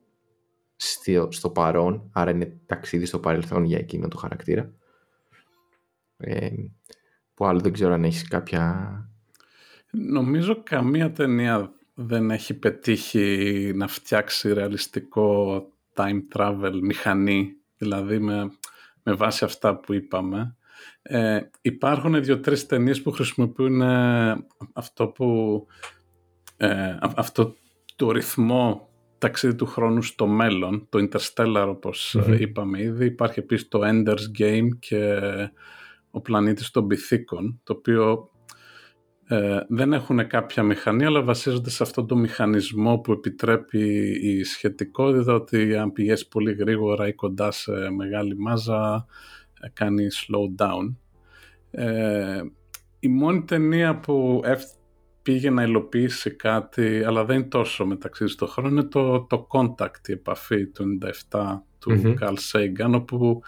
[0.75, 4.73] στο, στο παρόν, άρα είναι ταξίδι στο παρελθόν για εκείνο το χαρακτήρα.
[6.17, 6.49] Ε,
[7.33, 8.91] που άλλο δεν ξέρω αν έχεις κάποια...
[9.91, 15.61] Νομίζω καμία ταινία δεν έχει πετύχει να φτιάξει ρεαλιστικό
[15.95, 18.51] time travel μηχανή, δηλαδή με,
[19.03, 20.55] με βάση αυτά που είπαμε.
[21.01, 25.65] Ε, υπάρχουν δύο-τρεις ταινίες που χρησιμοποιούν ε, αυτό που
[26.57, 27.55] ε, α- αυτό
[27.95, 32.33] το ρυθμό ταξίδι του χρόνου στο μέλλον, το Interstellar όπως ε, Μμμ.
[32.33, 33.05] είπαμε ήδη.
[33.05, 35.19] Υπάρχει επίσης το Ender's Game και
[36.17, 38.29] ο πλανήτης των πυθίκων, το οποίο
[39.27, 45.33] ε, δεν έχουν κάποια μηχανή, αλλά βασίζονται σε αυτό το μηχανισμό που επιτρέπει η σχετικότητα
[45.33, 49.05] ότι αν πηγαίνει πολύ γρήγορα ή κοντά σε μεγάλη μάζα,
[49.61, 50.95] ε, κάνει slow down.
[51.71, 52.41] Ε,
[52.99, 54.75] η μόνη ταινία που ευ-
[55.21, 60.07] πήγε να υλοποιήσει κάτι, αλλά δεν είναι τόσο μεταξύ στο χρόνο, είναι το, το Contact,
[60.07, 60.97] η επαφή του
[61.29, 62.13] 97 του Μμμ.
[62.19, 63.41] Carl Sagan, όπου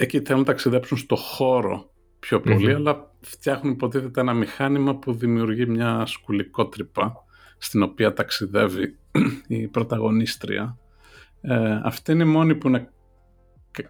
[0.00, 2.76] εκεί θέλουν να ταξιδέψουν στο χώρο πιο πολύ, Μμμ.
[2.76, 7.24] αλλά φτιάχνουν υποτίθεται ένα μηχάνημα που δημιουργεί μια σκουληκότρυπα
[7.58, 8.98] στην οποία ταξιδεύει
[9.48, 10.78] η πρωταγωνίστρια.
[11.40, 12.90] Ε, αυτή είναι η μόνη που είναι
[13.70, 13.88] κα-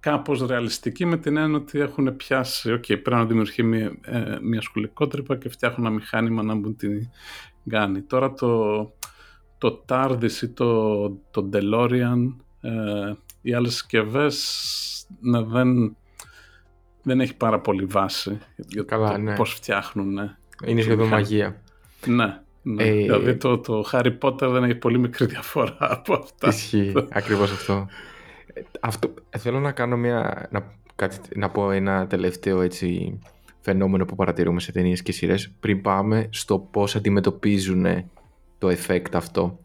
[0.00, 4.60] κάπως ρεαλιστική με την έννοια ότι έχουν πιάσει, οκ, πρέπει να δημιουργεί μια, ε, μια
[4.60, 7.08] σκουληκότρυπα και φτιάχνουν ένα μηχάνημα να μου την
[7.68, 8.02] κάνει.
[8.02, 8.74] Τώρα το,
[9.58, 13.12] το TARDIS ή το, το DeLorean, ε,
[13.48, 15.96] οι άλλες συσκευές ναι, δεν,
[17.02, 19.36] δεν έχει πάρα πολύ βάση για Καλά, το ναι.
[19.36, 20.12] πώς φτιάχνουν.
[20.12, 21.22] Ναι, Είναι σχεδόν μηχανή.
[21.22, 21.62] μαγεία.
[22.06, 22.40] ναι.
[22.62, 22.84] ναι.
[22.84, 26.48] Ε, δηλαδή το, το Harry Potter δεν έχει πολύ μικρή διαφορά από αυτά.
[26.48, 27.88] Ισχύει ακριβώς αυτό.
[28.54, 29.14] Ε, αυτό.
[29.38, 30.48] Θέλω να κάνω μια...
[30.50, 33.18] Να κάτι, να πω ένα τελευταίο έτσι
[33.60, 37.86] φαινόμενο που παρατηρούμε σε ταινίες και σειρές πριν πάμε στο πώς αντιμετωπίζουν
[38.58, 39.58] το effect αυτό.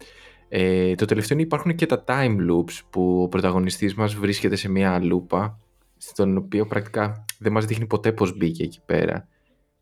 [0.55, 4.69] Ε, το τελευταίο είναι υπάρχουν και τα time loops που ο πρωταγωνιστής μας βρίσκεται σε
[4.69, 5.59] μια λούπα
[5.97, 9.27] στον οποίο πρακτικά δεν μας δείχνει ποτέ πώς μπήκε εκεί πέρα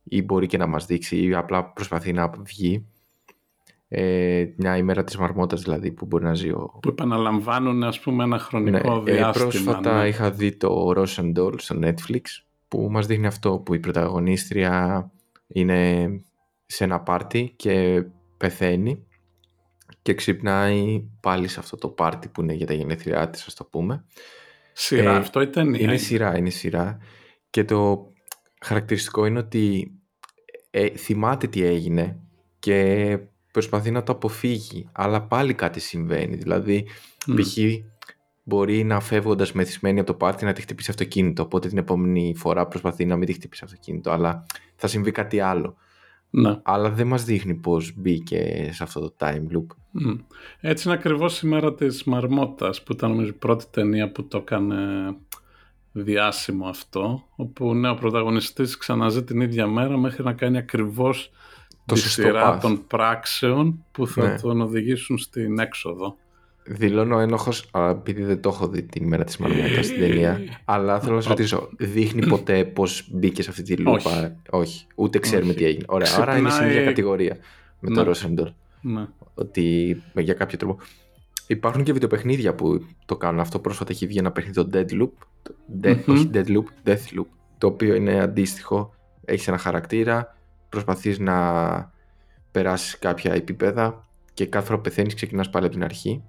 [0.04, 2.86] ή μπορεί και να μας δείξει ή απλά προσπαθεί να βγει
[3.88, 6.80] ε, μια ημέρα της μαρμότας δηλαδή που μπορεί να ζει ο...
[6.82, 9.46] Που επαναλαμβάνουν ας πούμε ένα χρονικό ναι, διάστημα.
[9.46, 10.08] Ε, πρόσφατα ναι.
[10.08, 12.22] είχα δει το Russian Doll στο Netflix
[12.68, 15.12] που μας δείχνει αυτό που η πρωταγωνίστρια
[15.48, 16.10] είναι
[16.66, 18.06] σε ένα πάρτι και
[18.38, 19.06] πεθαίνει
[20.02, 23.64] και ξυπνάει πάλι σε αυτό το πάρτι που είναι για τα γενέθλιά της ας το
[23.64, 24.06] πούμε.
[24.74, 26.98] Σειρά, ε, αυτό ήταν Είναι σειρά, είναι σειρά
[27.50, 28.12] και το
[28.62, 29.92] χαρακτηριστικό είναι ότι
[30.72, 32.20] ε, θυμάται τι έγινε
[32.60, 33.18] και
[33.52, 36.36] προσπαθεί να το αποφύγει, αλλά πάλι κάτι συμβαίνει.
[36.36, 36.88] Δηλαδή,
[37.28, 37.36] mm.
[37.36, 37.58] π.χ.
[38.44, 41.44] μπορεί να φεύγοντας μεθυσμένη από το πάρτι να τη χτυπήσει αυτοκίνητο.
[41.44, 45.76] Οπότε την επόμενη φορά προσπαθεί να μην τη χτυπήσει αυτοκίνητο, αλλά θα συμβεί κάτι άλλο.
[46.34, 46.60] Ναι.
[46.64, 49.66] Αλλά δεν μας δείχνει πώς μπήκε σε αυτό το time loop.
[50.06, 50.20] Mm.
[50.60, 54.38] Έτσι είναι ακριβώς η μέρα της Μαρμότας που ήταν νομίζω η πρώτη ταινία που το
[54.38, 54.76] έκανε
[55.92, 61.32] διάσημο αυτό όπου ναι, ο πρωταγωνιστής ξαναζεί την ίδια μέρα μέχρι να κάνει ακριβώς
[61.86, 64.40] το τη σειρά των πράξεων που θα ναι.
[64.40, 66.18] τον οδηγήσουν στην έξοδο.
[66.64, 71.16] Δηλώνω ένοχος, επειδή δεν το έχω δει την ημέρα της Μαρμέτας στην ταινία, αλλά θέλω
[71.16, 74.36] να σου ρωτήσω, δείχνει ποτέ πώς μπήκες σε αυτή τη λούπα; Όχι.
[74.50, 74.86] Όχι.
[74.96, 75.84] Ούτε ξέρουμε τι έγινε.
[75.88, 77.38] Ωραία, άρα είναι στην ίδια κατηγορία
[77.80, 77.96] με ναι.
[77.96, 78.50] το Ρόσεντορ.
[78.82, 79.08] Ναι.
[79.34, 80.78] Ότι για κάποιο τρόπο.
[81.48, 83.60] Υπάρχουν και βιντεοπαιχνίδια που το κάνουν αυτό.
[83.60, 85.10] Πρόσφατα έχει βγει ένα παιχνίδι το Deadloop.
[85.84, 86.06] Dead, mm-hmm.
[86.06, 87.26] Όχι Deadloop, Deathloop.
[87.58, 88.94] Το οποίο είναι αντίστοιχο.
[89.26, 90.38] Έχεις ένα χαρακτήρα
[90.70, 91.36] προσπαθείς να
[92.52, 96.24] περάσεις κάποια επίπεδα και κάθε φορά που πεθαίνεις ξεκινάς πάλι από την αρχή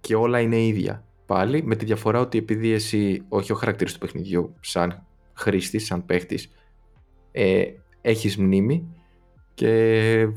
[0.00, 3.98] και όλα είναι ίδια πάλι με τη διαφορά ότι επειδή εσύ όχι ο χαρακτήρας του
[3.98, 6.50] παιχνιδιού σαν χρήστης, σαν παίχτης
[7.32, 7.64] ε,
[8.00, 8.94] έχεις μνήμη
[9.54, 10.28] και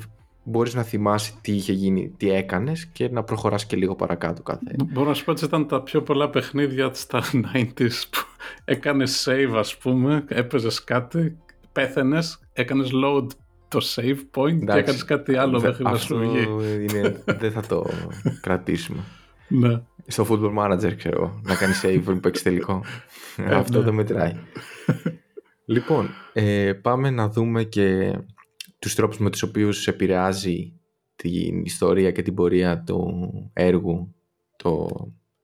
[0.43, 4.75] μπορείς να θυμάσαι τι είχε γίνει, τι έκανες και να προχωράς και λίγο παρακάτω κάθε.
[4.91, 8.19] Μπορώ να σου πω ότι ήταν τα πιο πολλά παιχνίδια στα 90s που
[8.65, 11.37] έκανες save ας πούμε, έπαιζες κάτι
[11.71, 13.27] πέθαινες, έκανες load
[13.67, 16.47] το save point και έκανες κάτι άλλο μέχρι να σου βγει.
[17.25, 17.85] δεν θα το
[18.41, 19.03] κρατήσουμε.
[19.53, 19.81] Ναι.
[20.07, 22.83] Στο football manager ξέρω να κάνεις save πριν παίξει τελικό.
[23.37, 23.83] Ε, Αυτό ναι.
[23.83, 24.35] δεν μετράει.
[25.65, 28.17] λοιπόν, ε, πάμε να δούμε και
[28.79, 30.79] τους τρόπους με τους οποίους επηρεάζει
[31.15, 34.15] την ιστορία και την πορεία του έργου
[34.55, 34.87] το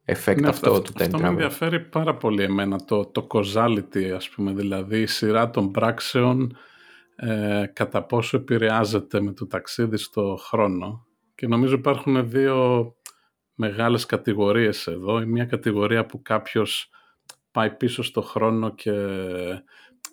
[0.06, 4.30] effect ναι, αυτό, αυτό, του Αυτό με ενδιαφέρει πάρα πολύ εμένα, το, το causality ας
[4.30, 6.58] πούμε, δηλαδή η σειρά των πράξεων
[7.16, 11.06] ε, κατά πόσο επηρεάζεται με το ταξίδι στο χρόνο.
[11.36, 12.88] Και νομίζω υπάρχουν δύο
[13.62, 15.22] μεγάλες κατηγορίες εδώ.
[15.22, 16.90] Η μία κατηγορία που κάποιος
[17.52, 18.94] πάει πίσω στο χρόνο και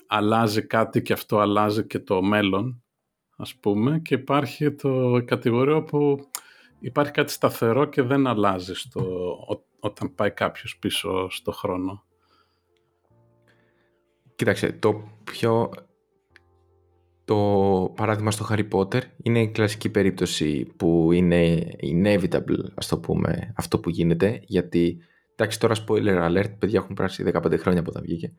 [0.07, 2.83] αλλάζει κάτι και αυτό αλλάζει και το μέλλον,
[3.37, 3.99] ας πούμε.
[3.99, 6.29] Και υπάρχει το, η κατηγορία που
[6.79, 9.37] υπάρχει κάτι σταθερό και δεν αλλάζει στο,
[9.81, 12.05] όταν πάει κάποιος πίσω στο χρόνο.
[14.37, 15.71] Κοίταξε, το πιο...
[17.27, 23.53] Το παράδειγμα στο Harry Potter είναι η κλασική περίπτωση που είναι inevitable, ας το πούμε,
[23.57, 24.99] αυτό που γίνεται, γιατί,
[25.35, 28.33] εντάξει τώρα spoiler alert, παιδιά έχουν πράξει 15 χρόνια από όταν βγήκε,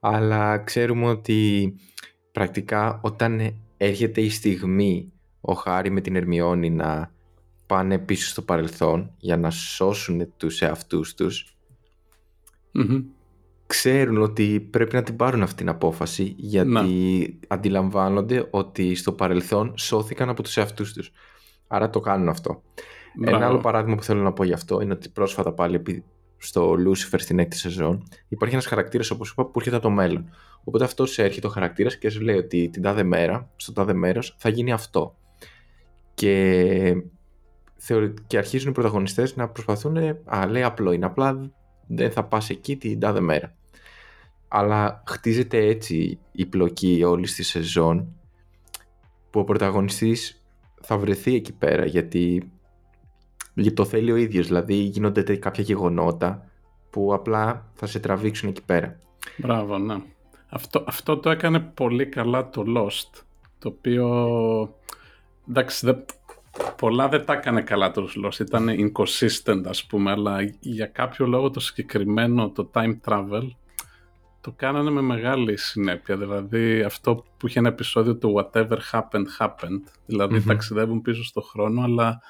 [0.00, 1.74] αλλά ξέρουμε ότι
[2.32, 7.12] πρακτικά όταν έρχεται η στιγμή ο Χάρη με την Ερμιόνη να
[7.66, 11.56] πάνε πίσω στο παρελθόν για να σώσουν τους εαυτούς τους
[13.70, 20.28] ξέρουν ότι πρέπει να την πάρουν αυτή την απόφαση γιατί αντιλαμβάνονται ότι στο παρελθόν σώθηκαν
[20.28, 21.12] από τους εαυτούς τους.
[21.66, 22.62] Άρα το κάνουν αυτό.
[23.24, 26.04] Ένα άλλο παράδειγμα που θέλω να πω γι' αυτό είναι ότι πρόσφατα πάλι
[26.36, 30.30] στο Lucifer στην έκτη σεζόν υπάρχει ένας χαρακτήρας όπως είπα που έρχεται από το μέλλον.
[30.64, 34.36] Οπότε αυτός έρχεται ο χαρακτήρας και σου λέει ότι την τάδε μέρα, στο τάδε μέρος
[34.38, 35.16] θα γίνει αυτό.
[36.14, 37.02] Και
[38.26, 41.50] και αρχίζουν οι πρωταγωνιστές να προσπαθούν, α, λέει απλό είναι, απλά
[41.86, 43.54] δεν θα πας εκεί την τάδε μέρα.
[44.52, 48.14] Αλλά χτίζεται έτσι η πλοκή όλη τη σεζόν
[49.30, 50.44] που ο πρωταγωνιστής
[50.80, 52.50] θα βρεθεί εκεί πέρα γιατί,
[53.54, 56.50] γιατί το θέλει ο ίδιος, δηλαδή γίνονται κάποια γεγονότα
[56.90, 58.98] που απλά θα σε τραβήξουν εκεί πέρα.
[59.36, 59.96] Μπράβο, ναι.
[60.48, 63.22] Αυτό, αυτό το έκανε πολύ καλά το Lost,
[63.58, 64.74] το οποίο
[65.48, 66.04] εντάξει δεν,
[66.76, 71.50] πολλά δεν τα έκανε καλά το Lost, ήταν inconsistent ας πούμε, αλλά για κάποιο λόγο
[71.50, 73.48] το συγκεκριμένο, το time travel,
[74.40, 76.16] το κάνανε με μεγάλη συνέπεια.
[76.16, 79.82] Δηλαδή αυτό που είχε ένα επεισόδιο του whatever happened, happened.
[80.06, 82.20] δηλαδη ταξιδεύουν πίσω στο χρόνο, αλλά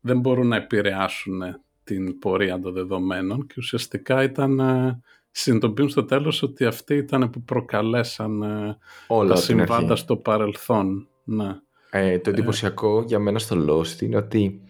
[0.00, 1.42] δεν μπορούν να επηρεάσουν
[1.84, 7.42] την πορεία των δεδομένων και ουσιαστικά ήταν ε, συνειδητοποιούν στο τέλος ότι αυτοί ήταν που
[7.42, 10.02] προκαλέσαν ε, Όλα τα από την συμβάντα αρχή.
[10.02, 11.08] στο παρελθόν.
[11.24, 11.60] Ναι.
[11.90, 14.60] Ε, το εντυπωσιακό για μένα στο Lost είναι ότι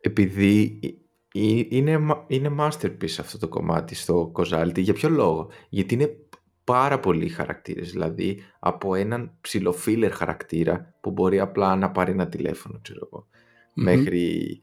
[0.00, 0.90] επειδή ε, ε,
[1.32, 4.78] είναι, μα- είναι masterpiece αυτό το κομμάτι στο Causality.
[4.78, 6.16] Για ποιο λόγο; Γιατί είναι
[6.64, 7.90] πάρα πολλοί χαρακτήρες.
[7.90, 13.26] Δηλαδή από έναν ψιλοφίλερ χαρακτήρα που μπορεί απλά να πάρει ένα τηλέφωνο, ξέρω εγώ.
[13.74, 13.84] Μμμ.
[13.84, 14.60] Μέχρι...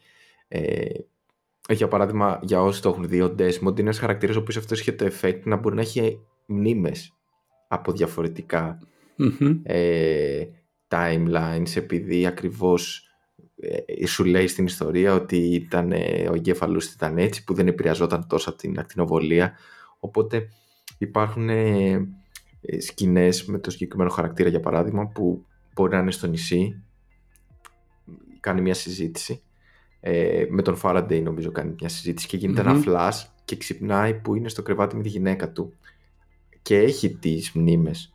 [0.47, 0.85] Ε,
[1.69, 4.79] για παράδειγμα, για όσοι το έχουν δει, ο Desmond είναι ένας χαρακτήρας ο οποίος αυτός
[4.79, 7.13] είχε το effect να μπορεί να έχει μνήμες
[7.67, 8.79] από διαφορετικά
[9.15, 9.59] Μμμ.
[9.63, 10.43] ε,
[10.87, 13.06] timelines επειδή ακριβώς ε,
[14.05, 18.27] σου λέει στην ιστορία ότι ήταν, ε, ο εγκέφαλος του ήταν έτσι που δεν επηρεαζόταν
[18.27, 19.53] τόσο από την ακτινοβολία
[19.99, 20.49] οπότε
[20.97, 21.91] υπάρχουν ε,
[22.61, 26.83] ε, σκηνές με το συγκεκριμένο χαρακτήρα για παράδειγμα που μπορεί να είναι στο νησί
[28.39, 29.41] κάνει μια συζήτηση
[29.99, 32.69] ε, με τον Faraday νομίζω κάνει μια συζήτηση και γίνεται Μμμ.
[32.69, 35.73] ένα flash και ξυπνάει που είναι στο κρεβάτι με τη γυναίκα του
[36.61, 38.13] και έχει τις μνήμες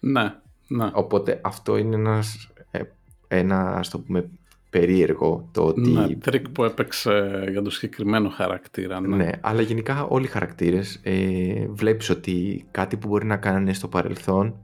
[0.00, 0.34] Ναι,
[0.68, 0.90] ναι.
[0.92, 2.82] Οπότε αυτό είναι ένας, ε,
[3.28, 4.30] ένας, ας το πούμε,
[4.72, 5.80] περίεργο το ότι...
[5.90, 9.00] Ναι, τρικ που έπαιξε για το συγκεκριμένο χαρακτήρα.
[9.00, 9.16] Ναι.
[9.16, 13.88] Ναι, αλλά γενικά όλοι οι χαρακτήρες ε, βλέπεις ότι κάτι που μπορεί να κάνουν στο
[13.88, 14.54] παρελθόν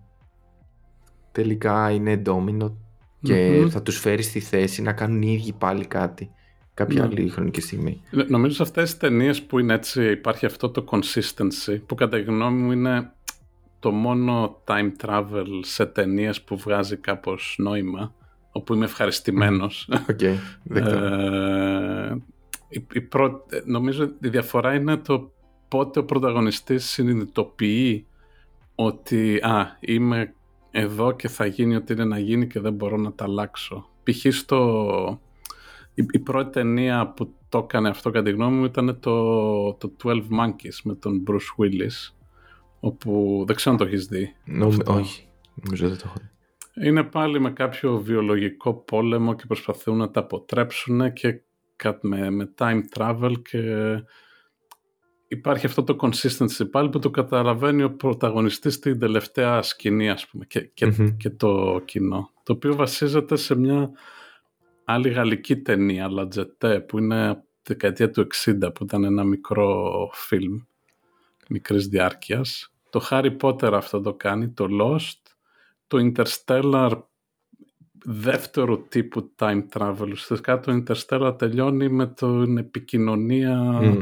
[1.33, 2.77] τελικά είναι ντόμινο
[3.23, 3.69] και Μμμ.
[3.69, 6.31] θα τους φέρει στη θέση να κάνουν οι ίδιοι πάλι κάτι
[6.75, 7.09] κάποια Ναι.
[7.09, 8.03] άλλη χρονική στιγμή.
[8.11, 12.17] Ν- Νομίζω σε αυτές τις ταινίες που είναι έτσι υπάρχει αυτό το consistency που κατά
[12.17, 13.11] τη γνώμη μου είναι
[13.79, 18.15] το μόνο time travel σε ταινίες που βγάζει κάπως νόημα
[18.59, 19.89] όπου είμαι ευχαριστημένος.
[20.11, 20.19] Οκ,
[20.63, 20.97] δεκτό.
[20.99, 22.17] Ε,
[22.69, 25.33] η, η πρω- ε, νομίζω η διαφορά είναι το
[25.69, 28.07] πότε ο πρωταγωνιστής συνειδητοποιεί
[28.75, 30.33] ότι α, είμαι
[30.71, 33.89] εδώ και θα γίνει ό,τι είναι να γίνει και δεν μπορώ να τα αλλάξω.
[34.03, 34.35] Π.χ.
[34.35, 35.21] στο...
[35.95, 39.93] Η, η πρώτη ταινία που το έκανε αυτό κατά τη γνώμη μου ήταν το, το
[40.05, 42.15] 12 Monkeys με τον Bruce Willis
[42.81, 44.35] όπου δεν ξέρω αν το έχεις δει.
[44.45, 44.95] Νομ- αυτό.
[44.95, 46.29] όχι, νομίζω δεν το έχω δει.
[46.83, 51.41] Είναι πάλι με κάποιο βιολογικό πόλεμο και προσπαθούν να τα αποτρέψουν και
[51.77, 53.61] κα- με, με time travel και
[55.29, 60.45] υπάρχει αυτό το consistency πάλι που το καταλαβαίνει ο πρωταγωνιστής στην τελευταία σκηνή ας πούμε
[60.45, 61.17] και, και, Μμμ.
[61.17, 63.91] και το κοινό το οποίο βασίζεται σε μια
[64.85, 70.11] άλλη γαλλική ταινία Λατζετέ που είναι από τη δεκαετία του 60 που ήταν ένα μικρό
[70.13, 70.59] φιλμ
[71.49, 75.38] μικρής διάρκειας το Harry Potter αυτό το κάνει το Lost
[75.89, 77.03] το Interstellar
[78.05, 80.09] δεύτερο τύπου time travel.
[80.11, 84.01] Ουσιαστικά το Interstellar τελειώνει με την επικοινωνία Μμ.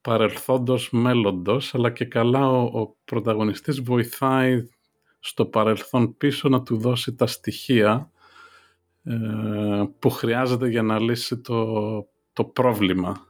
[0.00, 4.68] παρελθόντος μέλλοντος, αλλά και καλά ο, ο πρωταγωνιστής βοηθάει
[5.20, 8.10] στο παρελθόν πίσω να του δώσει τα στοιχεία
[9.02, 9.14] ε,
[9.98, 13.26] που χρειάζεται για να λύσει το, το πρόβλημα.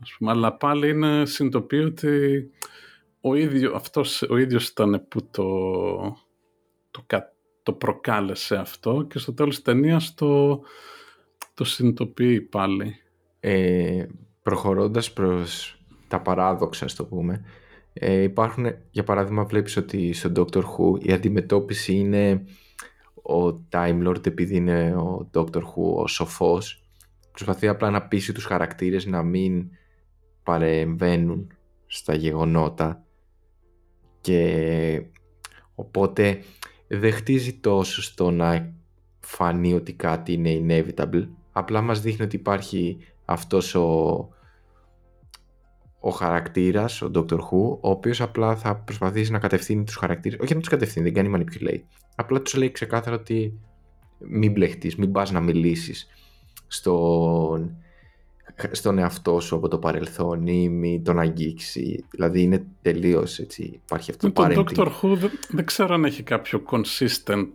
[0.00, 0.30] Ας πούμε.
[0.30, 2.50] Αλλά πάλι είναι συνειδητοποιεί ότι
[3.20, 5.44] ο, ίδιο, αυτός, ο ίδιος ήταν που το,
[6.92, 10.60] το, κα- το προκάλεσε αυτό και στο τέλος της ταινίας το,
[11.54, 12.94] το συνειδητοποιεί πάλι.
[13.40, 14.06] ε,
[14.42, 15.76] προχωρώντας προς
[16.08, 17.44] τα παράδοξα, ας το πούμε,
[17.92, 22.44] ε, υπάρχουν, για παράδειγμα, βλέπεις ότι στο Doctor Who η αντιμετώπιση είναι
[23.14, 26.84] ο Time Lord επειδή είναι ο Doctor Who ο σοφός
[27.30, 29.70] προσπαθεί απλά να πείσει τους χαρακτήρες να μην
[30.42, 31.52] παρεμβαίνουν
[31.86, 33.04] στα γεγονότα
[34.20, 35.02] και
[35.74, 36.42] οπότε
[36.98, 38.72] δεν χτίζει τόσο στο να
[39.20, 41.28] φανεί ότι κάτι είναι inevitable.
[41.52, 43.88] Απλά μας δείχνει ότι υπάρχει αυτός ο,
[46.00, 50.54] ο χαρακτήρας, ο Doctor Who, ο οποίος απλά θα προσπαθήσει να κατευθύνει τους χαρακτήρες, όχι
[50.54, 51.82] να τους κατευθύνει, δεν κάνει manipulate,
[52.14, 53.58] απλά τους λέει ξεκάθαρα ότι
[54.18, 56.06] μην μπλεχτείς, μην πας να μιλήσεις
[56.66, 57.76] στον,
[58.70, 62.04] στον εαυτό σου από το παρελθόν ή μην τον αγγίξει.
[62.10, 64.78] Δηλαδή είναι τελείως έτσι, υπάρχει αυτό Με το τον parenting.
[64.78, 67.46] Doctor Who δεν, δεν ξέρω αν έχει κάποιο consistent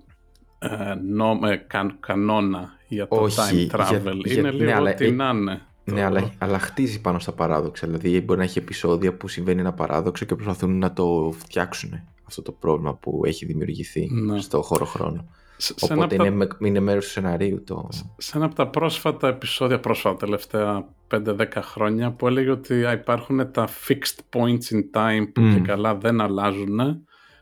[0.59, 4.13] ε, νο- ε, κα- κανόνα για το Όχι, time για- travel.
[4.23, 5.61] για- είναι ναι, λίγο αλλά, ό,τι ε, να είναι.
[5.83, 7.87] Ναι, Το- αλλά, αλλά χτίζει πάνω στα παράδοξα.
[7.87, 12.41] Δηλαδή μπορεί να έχει επεισόδια που συμβαίνει ένα παράδοξο και προσπαθούν να το φτιάξουν αυτό
[12.41, 14.39] το πρόβλημα που έχει δημιουργηθεί Ναι.
[14.39, 15.25] στο χώρο χρόνο.
[15.57, 17.89] Σε, σε ένα Οπότε από τα- είναι, με- είναι μέρος του σεναρίου το...
[18.17, 23.51] σε ένα από τα πρόσφατα επεισόδια, πρόσφατα τελευταία 5-10 χρόνια, που έλεγε ότι α, υπάρχουν
[23.51, 25.53] τα fixed points in time που Μμ.
[25.53, 26.79] και καλά δεν αλλάζουν,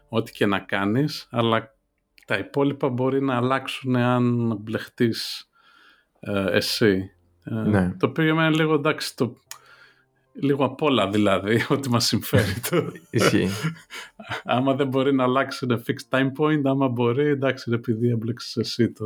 [0.10, 1.74] ό,τι και να κάνεις, αλλά
[2.26, 5.50] τα υπόλοιπα μπορεί να αλλάξουν αν μπλεχτείς
[6.20, 7.10] ε, εσύ.
[7.44, 7.94] Ε, Ναι.
[8.00, 9.38] Το οποίο για μένα είναι λίγο εντάξει, το,
[10.42, 12.54] λίγο απ' όλα δηλαδή, ό,τι μας συμφέρει.
[12.70, 12.92] το.
[13.10, 13.50] Ισχύει.
[14.44, 18.58] άμα δεν μπορεί να αλλάξει ένα fixed time point, άμα μπορεί, εντάξει, είναι επειδή έμπλεξες
[18.58, 19.06] εσύ το...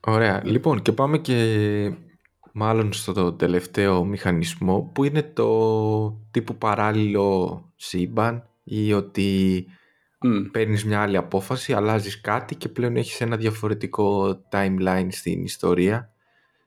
[0.00, 0.42] Ωραία.
[0.44, 1.36] Λοιπόν, και πάμε και
[2.52, 9.66] μάλλον στο τελευταίο μηχανισμό που είναι το τύπου παράλληλο σύμπαν ή ότι
[10.26, 10.48] mm.
[10.52, 16.13] παίρνεις μια άλλη απόφαση, αλλάζεις κάτι και πλέον έχεις ένα διαφορετικό timeline στην ιστορία.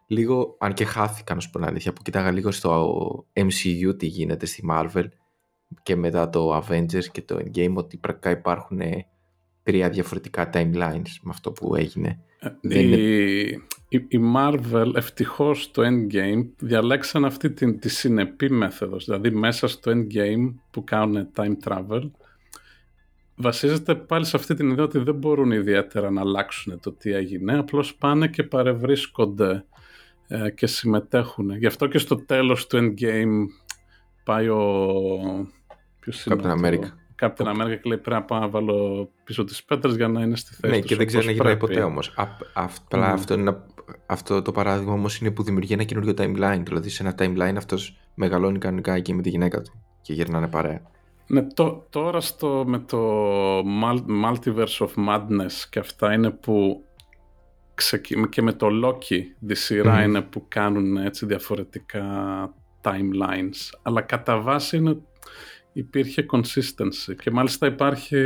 [0.08, 4.46] Λίγο, αν και χάθηκα να σου πω αλήθεια, που κοιτάγα λίγο στο MCU τι γίνεται
[4.46, 5.06] στη Marvel
[5.84, 8.80] και μετά το Avengers και το Endgame ότι πρακτικά υπάρχουν
[9.64, 12.20] τρία διαφορετικά timelines με αυτό που έγινε.
[12.62, 19.68] Ε, η, η, Marvel ευτυχώς στο Endgame διαλέξαν αυτή τη, τη συνεπή μέθοδος, δηλαδή μέσα
[19.68, 22.10] στο Endgame που κάνουν time travel
[23.36, 27.58] βασίζεται πάλι σε αυτή την ιδέα ότι δεν μπορούν ιδιαίτερα να αλλάξουν το τι έγινε,
[27.58, 29.66] απλώς πάνε και παρευρίσκονται
[30.28, 31.52] ε, και συμμετέχουν.
[31.58, 33.46] Γι' αυτό και στο τέλος του Endgame
[34.24, 34.62] πάει ο...
[36.00, 36.88] Ποιος είναι Captain America.
[37.22, 40.36] Captain America και λέει πρέπει να πάω να βάλω πίσω τις πέτρες για να είναι
[40.36, 42.14] στη θέση Ναι, και δεν ξέρει να γυρνάει ποτέ όμως.
[42.54, 43.58] Απλά αυτό, είναι,
[44.06, 46.62] αυτό το παράδειγμα όμως είναι που δημιουργεί ένα καινούριο timeline.
[46.64, 49.72] Δηλαδή σε ένα timeline αυτός μεγαλώνει κανονικά εκεί με τη γυναίκα του
[50.02, 50.82] και γυρνάνε παρέα.
[51.28, 53.00] Ναι, το, τώρα στο, με το
[54.24, 56.87] Multiverse of Madness και αυτά είναι που
[58.30, 62.04] και με το Loki τη σειρά είναι που κάνουν έτσι διαφορετικά
[62.82, 63.78] timelines.
[63.82, 64.98] Αλλά κατά βάση είναι,
[65.74, 68.18] υπήρχε consistency και μάλιστα υπάρχει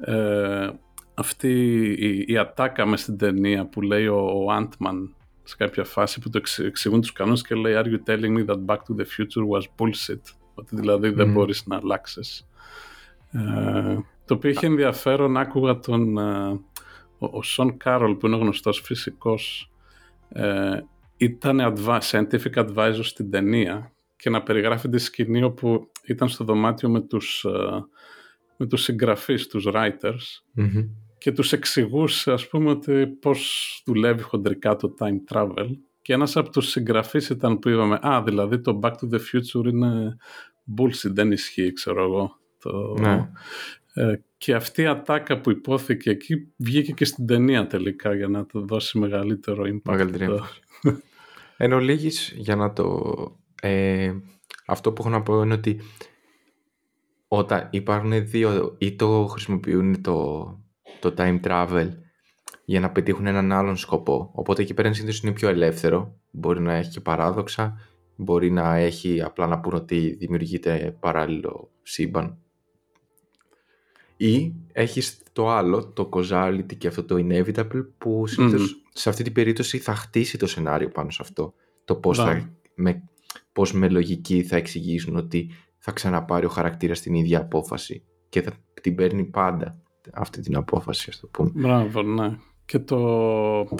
[0.00, 0.68] ε,
[1.14, 1.50] αυτή
[1.98, 5.08] η, η ατάκα μες στην ταινία που λέει ο, ο Ant-Man
[5.42, 8.64] σε κάποια φάση που το εξηγούν τους κανόνες και λέει Are you telling me that
[8.66, 10.20] Back to the Future was bullshit;
[10.54, 12.48] Ότι δηλαδή δεν μπορείς να αλλάξεις.
[13.32, 16.60] Ε, το οποίο είχε ενδιαφέρον, άκουγα τον ε,
[17.20, 19.70] ο Σον Κάρολ που είναι γνωστός φυσικός
[20.28, 20.80] ε,
[21.16, 27.00] ήταν scientific advisor στην ταινία και να περιγράφει τη σκηνή όπου ήταν στο δωμάτιο με
[27.00, 27.84] τους, ε,
[28.56, 30.42] με τους συγγραφείς, τους writers
[31.18, 35.68] και τους εξηγούσε ας πούμε ότι πώς δουλεύει χοντρικά το time travel
[36.02, 39.66] και ένας από τους συγγραφείς ήταν που είπαμε «Α, δηλαδή το Back to the Future
[39.66, 40.16] είναι
[40.78, 42.38] bullshit, δεν ισχύει, ξέρω εγώ».
[42.58, 42.96] Το...
[43.00, 43.30] Ναι.
[43.94, 48.46] Ε, και αυτή η ατάκα που υπόθηκε εκεί βγήκε και στην ταινία τελικά για να
[48.46, 49.90] το δώσει μεγαλύτερο impact.
[49.90, 50.46] Μεγαλύτερο
[51.56, 53.04] Εν ολίγης, για να το...
[53.62, 54.12] Ε,
[54.66, 55.80] αυτό που έχω να πω είναι ότι
[57.28, 60.44] όταν υπάρχουν δύο ή το χρησιμοποιούν το,
[61.00, 61.88] το time travel
[62.64, 64.30] για να πετύχουν έναν άλλον σκοπό.
[64.34, 66.20] Οπότε εκεί πέρα συνήθως είναι πιο ελεύθερο.
[66.30, 67.80] Μπορεί να έχει και παράδοξα,
[68.16, 72.38] μπορεί να έχει απλά να πούνε ότι δημιουργείται παράλληλο σύμπαν.
[74.22, 79.32] Ή έχεις το άλλο, το causality και αυτό το inevitable που συνήθως σε αυτή την
[79.32, 81.54] περίπτωση θα χτίσει το σενάριο πάνω σε αυτό.
[81.84, 83.08] Το πώς, θα, με,
[83.52, 88.52] πώς με λογική θα εξηγήσουν ότι θα ξαναπάρει ο χαρακτήρας την ίδια απόφαση και θα
[88.82, 91.50] την παίρνει πάντα αυτή την απόφαση, ας το πούμε.
[91.54, 92.38] Μπράβο, ναι.
[92.64, 92.98] Και το,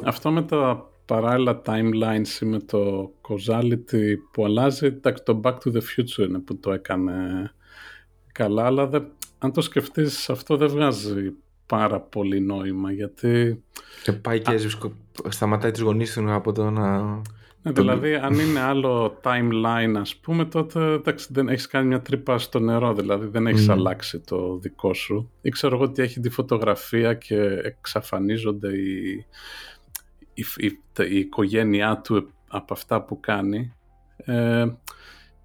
[0.05, 5.80] αυτό με τα παράλληλα timelines με το causality που αλλάζει, εντάξει, το Back to the
[5.80, 7.51] Future είναι που το έκανε
[8.32, 9.12] καλά, αλλά δεν,
[9.43, 11.32] αν το σκεφτείς αυτό δεν βγάζει
[11.66, 13.62] πάρα πολύ νόημα γιατί...
[14.03, 14.59] Και πάει και
[15.28, 17.20] σταματάει τις γονείς του από το να...
[17.62, 22.38] Ναι, δηλαδή αν είναι άλλο timeline ας πούμε τότε εντάξει, δεν έχεις κάνει μια τρύπα
[22.38, 23.72] στο νερό δηλαδή δεν έχεις mm.
[23.72, 25.30] αλλάξει το δικό σου.
[25.41, 29.26] Ή ξέρω εγώ ότι έχει τη φωτογραφία και εξαφανίζονται η,
[30.34, 30.78] η, η,
[31.11, 33.74] η οικογένειά του από αυτά που κάνει.
[34.16, 34.66] Ε,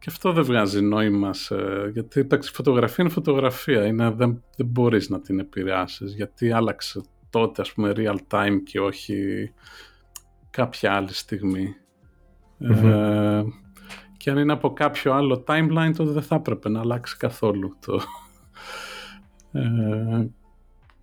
[0.06, 1.56] και αυτό δεν βγάζει νόημα σε,
[1.94, 7.62] γιατί εντάξει, φωτογραφία είναι φωτογραφία, είναι, δεν, δεν μπορείς να την επηρεάσεις γιατί άλλαξε τότε
[7.62, 9.52] ας πούμε real time και όχι
[10.50, 11.10] κάποια άλλη
[12.60, 13.44] Ε,
[14.18, 18.02] και αν είναι από κάποιο άλλο timeline τότε δεν θα έπρεπε να αλλάξει καθόλου το...
[19.52, 20.28] Ε,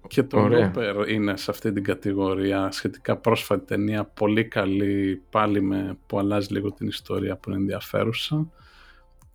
[0.07, 2.71] και το Looper είναι σε αυτή την κατηγορία.
[2.71, 8.51] Σχετικά πρόσφατη ταινία πολύ καλή πάλι με, που αλλάζει λίγο την ιστορία που είναι ενδιαφέρουσα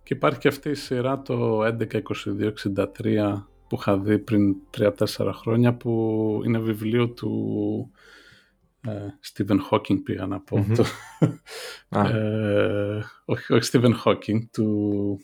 [0.08, 3.34] και υπάρχει και αυτή η σειρά το 11-22-63
[3.68, 7.92] που είχα δει πριν 3-4 χρόνια που είναι βιβλίο του
[8.82, 8.92] ε,
[9.34, 10.66] Stephen Hawking πήγα να πω.
[10.70, 12.06] Mm-hmm.
[12.14, 15.20] ε, όχι, όχι Stephen Hawking, του...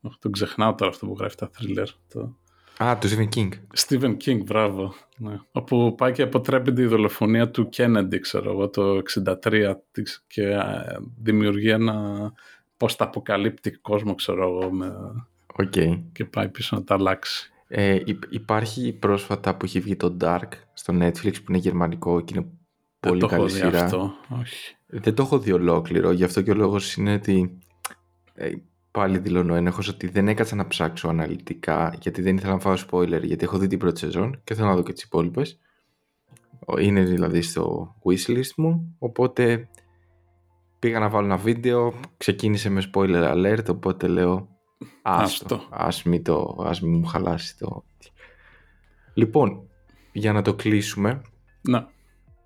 [0.00, 1.86] Όχι, τον ξεχνάω τώρα αυτό που γράφει τα thriller.
[2.08, 2.36] Το...
[2.84, 3.48] Α, του Stephen King.
[3.76, 4.94] Stephen King, μπράβο.
[5.16, 5.40] Ναι.
[5.52, 9.02] Όπου πάει και αποτρέπει τη δολοφονία του Kennedy, ξέρω εγώ, το
[9.42, 9.74] 63
[10.26, 10.60] και ε,
[11.16, 12.32] δημιουργεί ένα
[12.80, 14.92] πώς τα αποκαλύπτει κόσμο, ξέρω εγώ, με...
[15.56, 16.02] okay.
[16.12, 17.52] και πάει πίσω να τα αλλάξει.
[17.68, 17.98] Ε,
[18.30, 22.46] υπάρχει πρόσφατα που έχει βγει το Dark στο Netflix που είναι γερμανικό και είναι
[23.00, 23.70] πολύ καλή σειρά.
[23.70, 24.76] Δεν το έχω δει αυτό, όχι.
[24.86, 27.58] Δεν το έχω δει ολόκληρο, γι' αυτό και ο λόγος είναι ότι
[28.34, 28.50] ε,
[28.90, 33.22] πάλι δηλώνω ένεχος ότι δεν έκατσα να ψάξω αναλυτικά γιατί δεν ήθελα να φάω spoiler
[33.22, 35.58] γιατί έχω δει την πρώτη σεζόν και θέλω να δω και τις υπόλοιπες.
[36.80, 39.68] Είναι δηλαδή στο wishlist μου, οπότε
[40.80, 44.48] πήγα να βάλω ένα βίντεο, ξεκίνησε με spoiler alert, οπότε λέω
[45.02, 47.84] άστο, ας μην, το, ας μην μου χαλάσει το...
[49.14, 49.68] Λοιπόν,
[50.12, 51.22] για να το κλείσουμε,
[51.60, 51.88] να.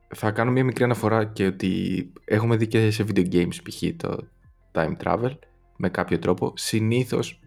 [0.09, 3.83] θα κάνω μια μικρή αναφορά και ότι έχουμε δει και σε video games π.χ.
[3.97, 4.29] το
[4.73, 5.37] time travel
[5.77, 6.53] με κάποιο τρόπο.
[6.57, 7.41] Συνήθως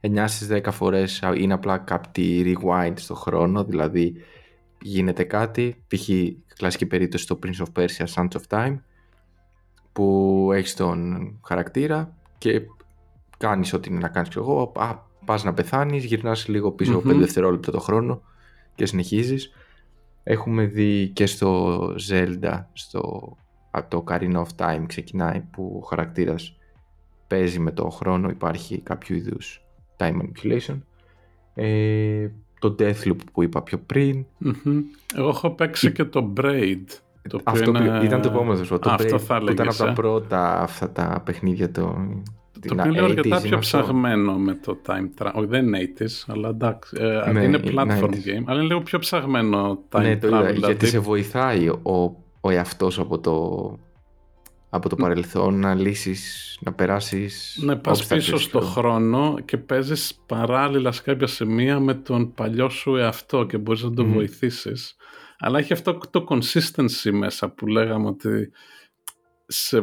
[0.00, 4.14] 9 στις 10 φορές είναι απλά κάτι rewind στο χρόνο, δηλαδή
[4.82, 6.08] γίνεται κάτι, π.χ.
[6.54, 8.76] κλασική περίπτωση στο Prince of Persia Sands of Time,
[9.98, 12.62] που έχεις τον χαρακτήρα και
[13.38, 17.10] κάνεις ό,τι είναι να κάνεις και εγώ, α, πας να πεθάνεις, γυρνάς λίγο πίσω mm-hmm.
[17.10, 18.22] 5 δευτερόλεπτα το χρόνο
[18.74, 19.52] και συνεχίζεις.
[20.22, 21.78] Έχουμε δει και στο
[22.10, 23.36] Zelda, στο,
[23.70, 26.56] από το Ocarina of Time ξεκινάει που ο χαρακτήρας
[27.26, 29.64] παίζει με το χρόνο, υπάρχει κάποιο είδους
[29.96, 30.78] time manipulation.
[31.54, 32.28] Ε,
[32.58, 34.26] το Deathloop που είπα πιο πριν.
[34.44, 34.82] Mm-hmm.
[35.14, 36.84] Εγώ έχω παίξει και το Braid.
[37.28, 38.00] Το αυτό είναι...
[38.04, 39.92] ήταν το επόμενο το Braid, αυτό θα που ήταν από τα ε.
[39.92, 41.96] πρώτα αυτά τα παιχνίδια το,
[42.68, 45.32] το οποίο είναι αρκετά πιο ψαγμένο με το time travel.
[45.34, 46.96] Όχι, δεν είναι 80s, αλλά εντάξει.
[47.00, 48.10] Ε, ναι, είναι platform 90's.
[48.10, 50.18] game, αλλά είναι λίγο πιο ψαγμένο time ναι, travel.
[50.20, 50.58] Δηλαδή...
[50.58, 53.76] Γιατί σε βοηθάει ο, ο εαυτός από το,
[54.70, 57.58] από το παρελθόν να λύσεις, να περάσεις...
[57.62, 62.96] Να πας πίσω στο χρόνο και παίζεις παράλληλα σε κάποια σημεία με τον παλιό σου
[62.96, 64.14] εαυτό και μπορείς να τον mm.
[64.14, 64.96] βοηθήσεις.
[65.38, 68.50] Αλλά έχει αυτό το consistency μέσα που λέγαμε ότι
[69.46, 69.82] σε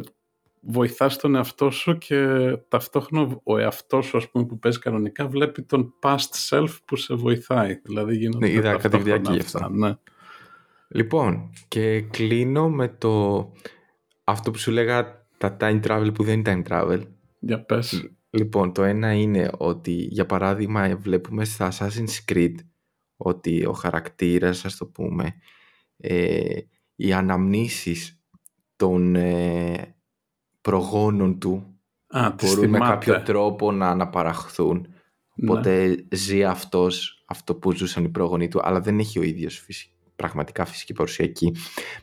[0.61, 2.25] βοηθάς τον εαυτό σου και
[2.67, 7.15] ταυτόχρονα ο εαυτός σου ας πούμε, που παίζει κανονικά βλέπει τον past self που σε
[7.15, 7.79] βοηθάει.
[7.83, 9.69] Δηλαδή γίνονται ναι, είδα κάτι αυτά.
[9.69, 9.95] Ναι.
[10.87, 13.51] Λοιπόν, και κλείνω με το
[14.23, 17.01] αυτό που σου λέγα τα time travel που δεν είναι time travel.
[17.39, 18.09] Για πες.
[18.29, 22.55] Λοιπόν, το ένα είναι ότι για παράδειγμα βλέπουμε στα Assassin's Creed
[23.17, 25.35] ότι ο χαρακτήρας, ας το πούμε,
[25.97, 26.57] ε,
[26.95, 28.19] οι αναμνήσεις
[28.75, 29.95] των ε,
[30.61, 34.87] προγόνων του Α, μπορούν με κάποιο τρόπο να αναπαραχθούν.
[35.35, 35.49] Ναι.
[35.49, 39.65] Οπότε ζει αυτός αυτό που ζούσαν οι πρόγονοι του, αλλά δεν έχει ο ίδιος
[40.15, 41.55] πραγματικά φυσική παρουσία εκεί.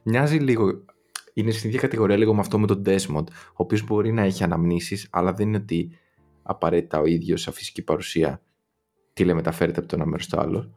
[0.03, 0.85] Μοιάζει λίγο
[1.33, 4.45] είναι στην ίδια κατηγορία λίγο με αυτό με τον Desmond, ο οποίος μπορεί να έχει
[4.45, 5.91] αναμνήσεις, αλλά δεν είναι ότι
[6.43, 8.43] απαραίτητα ο ίδιος σαν φυσική παρουσία
[9.13, 10.75] τηλεμεταφέρεται από το ένα μέρος στο άλλο.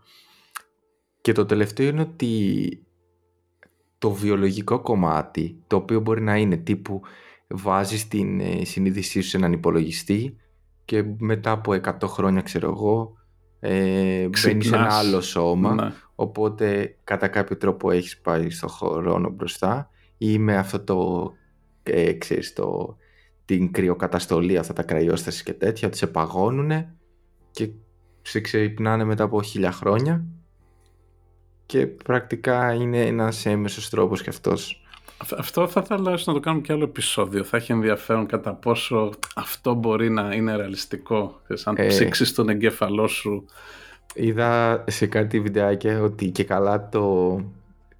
[1.25, 2.83] Και το τελευταίο είναι ότι
[3.97, 7.01] το βιολογικό κομμάτι, το οποίο μπορεί να είναι τύπου
[7.47, 10.35] βάζεις την ε, συνείδησή σου σε έναν υπολογιστή
[10.85, 13.13] και μετά από 100 χρόνια ξέρω εγώ
[13.59, 15.73] ε, μπαίνει σε ένα άλλο σώμα.
[15.73, 15.93] Ναι.
[16.15, 21.31] οπότε κατά κάποιο τρόπο έχεις πάει στο χρόνο μπροστά ή με αυτό το,
[21.83, 22.97] ε, ξέρεις, το,
[23.45, 26.71] την κρυοκαταστολή, αυτά τα κραϊόσταση και τέτοια, ότι σε παγώνουν
[27.51, 27.69] και
[28.21, 30.25] σε ξυπνάνε μετά από χίλια χρόνια
[31.65, 34.79] και πρακτικά είναι ένας έμεσος τρόπος και αυτός.
[35.37, 37.43] Αυτό θα ήθελα να το κάνουμε και άλλο επεισόδιο.
[37.43, 41.41] Θα έχει ενδιαφέρον κατά πόσο αυτό μπορεί να είναι ρεαλιστικό.
[41.63, 43.45] Αν ε, ψήξεις τον εγκέφαλό σου.
[44.13, 47.39] Είδα σε κάτι βιντεάκια ότι και καλά το,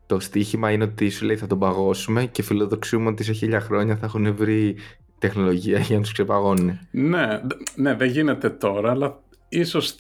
[0.06, 3.96] το στίχημα είναι ότι σου λέει θα τον παγώσουμε και φιλοδοξούμε ότι σε χίλια χρόνια
[3.96, 4.76] θα έχουν βρει
[5.20, 6.80] τεχνολογία για να τους ξεπαγώνουν.
[6.92, 7.42] Ναι,
[7.76, 9.96] ναι, δεν γίνεται τώρα, αλλά ίσως...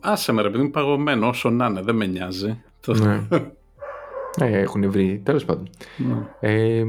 [0.00, 2.62] Άσε με ρε παιδί, είναι παγωμένο όσο να είναι, δεν με νοιάζει.
[2.86, 3.28] Ναι.
[4.46, 5.70] ε, έχουν βρει, τέλος πάντων.
[5.96, 6.26] Ναι.
[6.40, 6.84] Ε,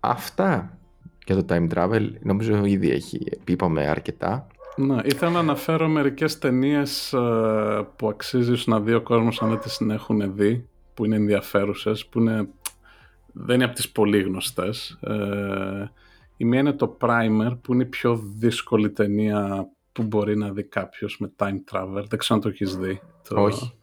[0.00, 0.78] αυτά
[1.26, 4.46] για το time travel, νομίζω ήδη έχει, είπαμε αρκετά.
[4.76, 9.58] Ναι, ήθελα να αναφέρω μερικές ταινίες ε, που αξίζει να δει ο κόσμος αν δεν
[9.58, 12.48] τις έχουν δει που είναι ενδιαφέρουσες, που είναι,
[13.32, 14.98] δεν είναι από τις πολύ γνωστές.
[15.00, 15.90] Ε,
[16.36, 20.62] η μία είναι το Primer, που είναι η πιο δύσκολη ταινία που μπορεί να δει
[20.62, 22.04] κάποιος με time travel.
[22.08, 23.00] Δεν ξέρω αν το έχεις δει.
[23.28, 23.42] Το...
[23.42, 23.75] Όχι.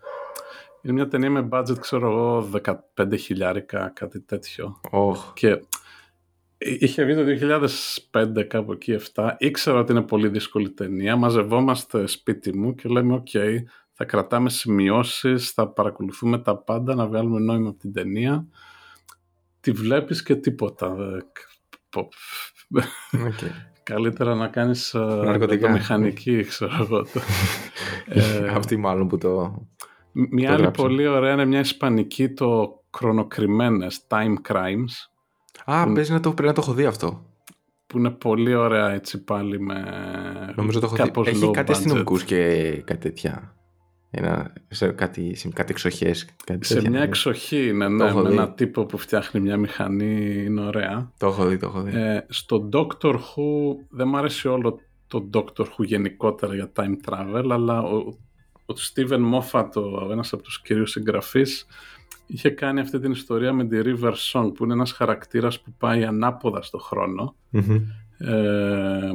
[0.86, 2.50] Είναι μια ταινία με budget, ξέρω εγώ,
[2.98, 4.80] 15 χιλιάρικα, κάτι τέτοιο.
[4.92, 5.16] Oh.
[5.34, 5.62] Και
[6.58, 7.24] είχε βγει το
[8.12, 9.32] 2005, κάπου εκεί, 7.
[9.38, 11.16] Ήξερα ότι είναι πολύ δύσκολη ταινία.
[11.16, 13.58] Μαζευόμαστε σπίτι μου και λέμε, OK, okay,
[13.94, 18.48] θα κρατάμε σημειώσεις, θα παρακολουθούμε τα πάντα, να βγάλουμε νόημα από την ταινία.
[19.60, 20.96] Τη βλέπεις και τίποτα.
[21.96, 23.50] Okay.
[23.84, 27.06] Καλύτερα να κάνεις ε, μηχανική, ξέρω εγώ.
[28.06, 29.62] ε, Αυτή μάλλον που το...
[30.14, 35.10] Μια το άλλη πολύ ωραία είναι μια ισπανική το «Χρονοκριμένες», «Time Crimes».
[35.66, 35.92] Α, που...
[36.10, 37.26] να το, πρέπει να το έχω δει αυτό.
[37.88, 39.84] Που είναι πολύ ωραία έτσι πάλι με...
[40.56, 41.30] Νομίζω το έχω δει.
[41.30, 42.38] Έχει κάτι αστυνομικούς και
[42.86, 43.56] κάτι τέτοια.
[44.16, 46.30] Ένα, σε κάτι, σε κάτι εξοχές.
[46.46, 51.12] Κάτι σε μια εξοχή είναι, ναι, με ένα τύπο που φτιάχνει μια μηχανή, είναι ωραία.
[51.18, 51.98] Το έχω δει, το έχω δει.
[51.98, 57.48] Ε, στο Doctor Who, δεν μου αρέσει όλο το Doctor Who γενικότερα για time travel,
[57.52, 58.18] αλλά ο,
[58.66, 61.66] ο Steven Moffat, ο, ένας από τους κυρίους συγγραφείς,
[62.26, 66.06] είχε κάνει αυτή την ιστορία με τη River Song που είναι ένας χαρακτήρας που πάει
[66.06, 67.36] ανάποδα στο χρονο
[68.18, 69.12] Ε,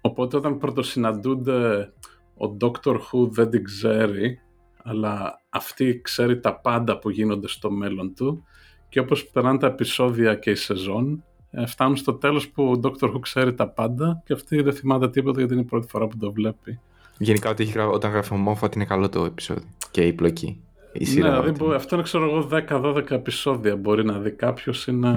[0.00, 1.92] οπότε όταν πρωτοσυναντούνται
[2.36, 4.38] ο Doctor Who δεν την ξέρει
[4.82, 8.44] αλλά αυτή ξέρει τα πάντα που γίνονται στο μέλλον του.
[8.88, 13.12] Και όπως περνάνε τα επεισόδια και η σεζόν ε, φτάνουν στο τέλος που ο Doctor
[13.12, 16.16] Who ξέρει τα πάντα και αυτή δεν θυμάται τίποτα γιατί είναι η πρώτη φορά που
[16.16, 16.80] το βλέπει.
[17.22, 20.62] Γενικά ότι όταν γράφει Μόφατ είναι καλό το επεισόδιο και η πλοκή.
[20.92, 25.14] Η σειρά ναι, δηλαδή, αυτό είναι ξέρω εγώ 10-12 επεισόδια μπορεί να δει κάποιος είναι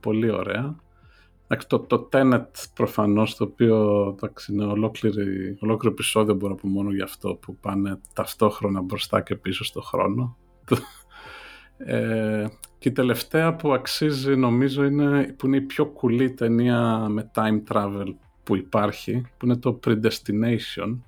[0.00, 0.76] πολύ ωραία.
[1.66, 6.90] Το, το Tenet προφανώς το οποίο εντάξει, είναι ολόκληρη, ολόκληρο επεισόδιο μπορώ να πω μόνο
[6.92, 10.36] γι' αυτό που πάνε ταυτόχρονα μπροστά και πίσω στο χρόνο.
[11.76, 12.46] ε,
[12.78, 17.72] και η τελευταία που αξίζει νομίζω είναι που είναι η πιο κουλή ταινία με time
[17.72, 20.98] travel που υπάρχει που είναι το Predestination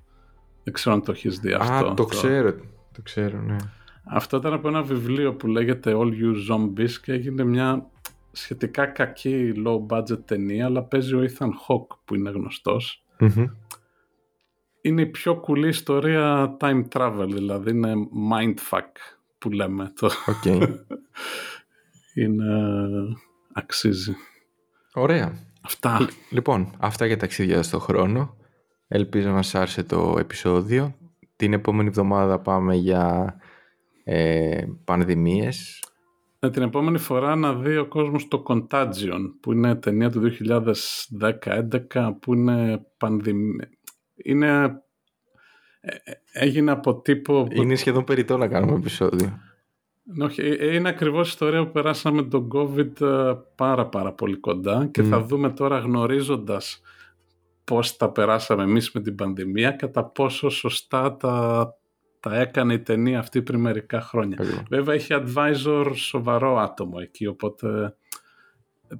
[0.63, 1.87] δεν ξέρω αν το έχεις δει αυτό.
[1.87, 2.53] Α, το, ξέρω,
[2.91, 3.55] το ξέρω, ναι.
[4.03, 7.89] Αυτό ήταν από ένα βιβλίο που λέγεται All You Zombies και έγινε μια
[8.31, 12.31] σχετικά κακή low budget ταινία αλλά παίζει ο Ethan Hawke που είναι
[14.81, 17.93] Είναι η πιο κουλή ιστορία time travel δηλαδή είναι
[18.31, 20.09] mindfuck που λέμε το.
[20.25, 20.67] Okay.
[22.21, 22.45] είναι
[23.53, 24.15] αξίζει.
[24.93, 25.33] Ωραία.
[25.61, 26.09] Αυτά.
[26.29, 28.35] Λοιπόν, αυτά για ταξίδια στον χρόνο.
[28.93, 30.95] Ελπίζω να σας άρεσε το επεισόδιο.
[31.35, 33.35] Την επόμενη εβδομάδα πάμε για
[34.03, 35.83] ε, πανδημίες.
[36.39, 40.31] Ναι, την επόμενη φορά να δει ο κόσμος το Contagion που είναι ταινία του
[41.91, 43.69] 2010-2011 που είναι πανδημία.
[44.15, 44.81] Είναι...
[45.81, 47.47] Ε, ε, έγινε από τύπο...
[47.51, 49.39] Είναι σχεδόν περιττό να κάνουμε επεισόδιο.
[50.21, 52.91] Όχι, ε, είναι ακριβώς η ιστορία που περάσαμε τον COVID
[53.55, 56.81] πάρα πάρα πολύ κοντά και θα δούμε τώρα γνωρίζοντας
[57.71, 61.67] πώς τα περάσαμε εμείς με την πανδημία, κατά πόσο σωστά τα,
[62.19, 64.37] τα έκανε η ταινία αυτή πριν μερικά χρόνια.
[64.69, 67.95] Βέβαια έχει advisor σοβαρό άτομο εκεί, οπότε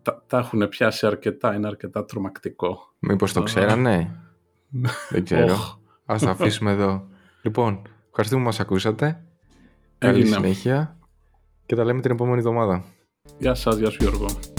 [0.02, 2.94] τα, τα έχουν πιάσει αρκετά, είναι αρκετά τρομακτικό.
[3.00, 4.20] Μήπως το ξέρανε,
[5.12, 5.58] δεν ξέρω.
[6.06, 7.08] Ας το αφήσουμε εδώ.
[7.42, 9.24] Λοιπόν, ευχαριστούμε που μας ακούσατε.
[9.98, 10.98] Καλή συνέχεια
[11.66, 12.84] και τα λέμε την επόμενη εβδομάδα.
[13.40, 14.51] Γεια σας, γεια σου Γιώργο.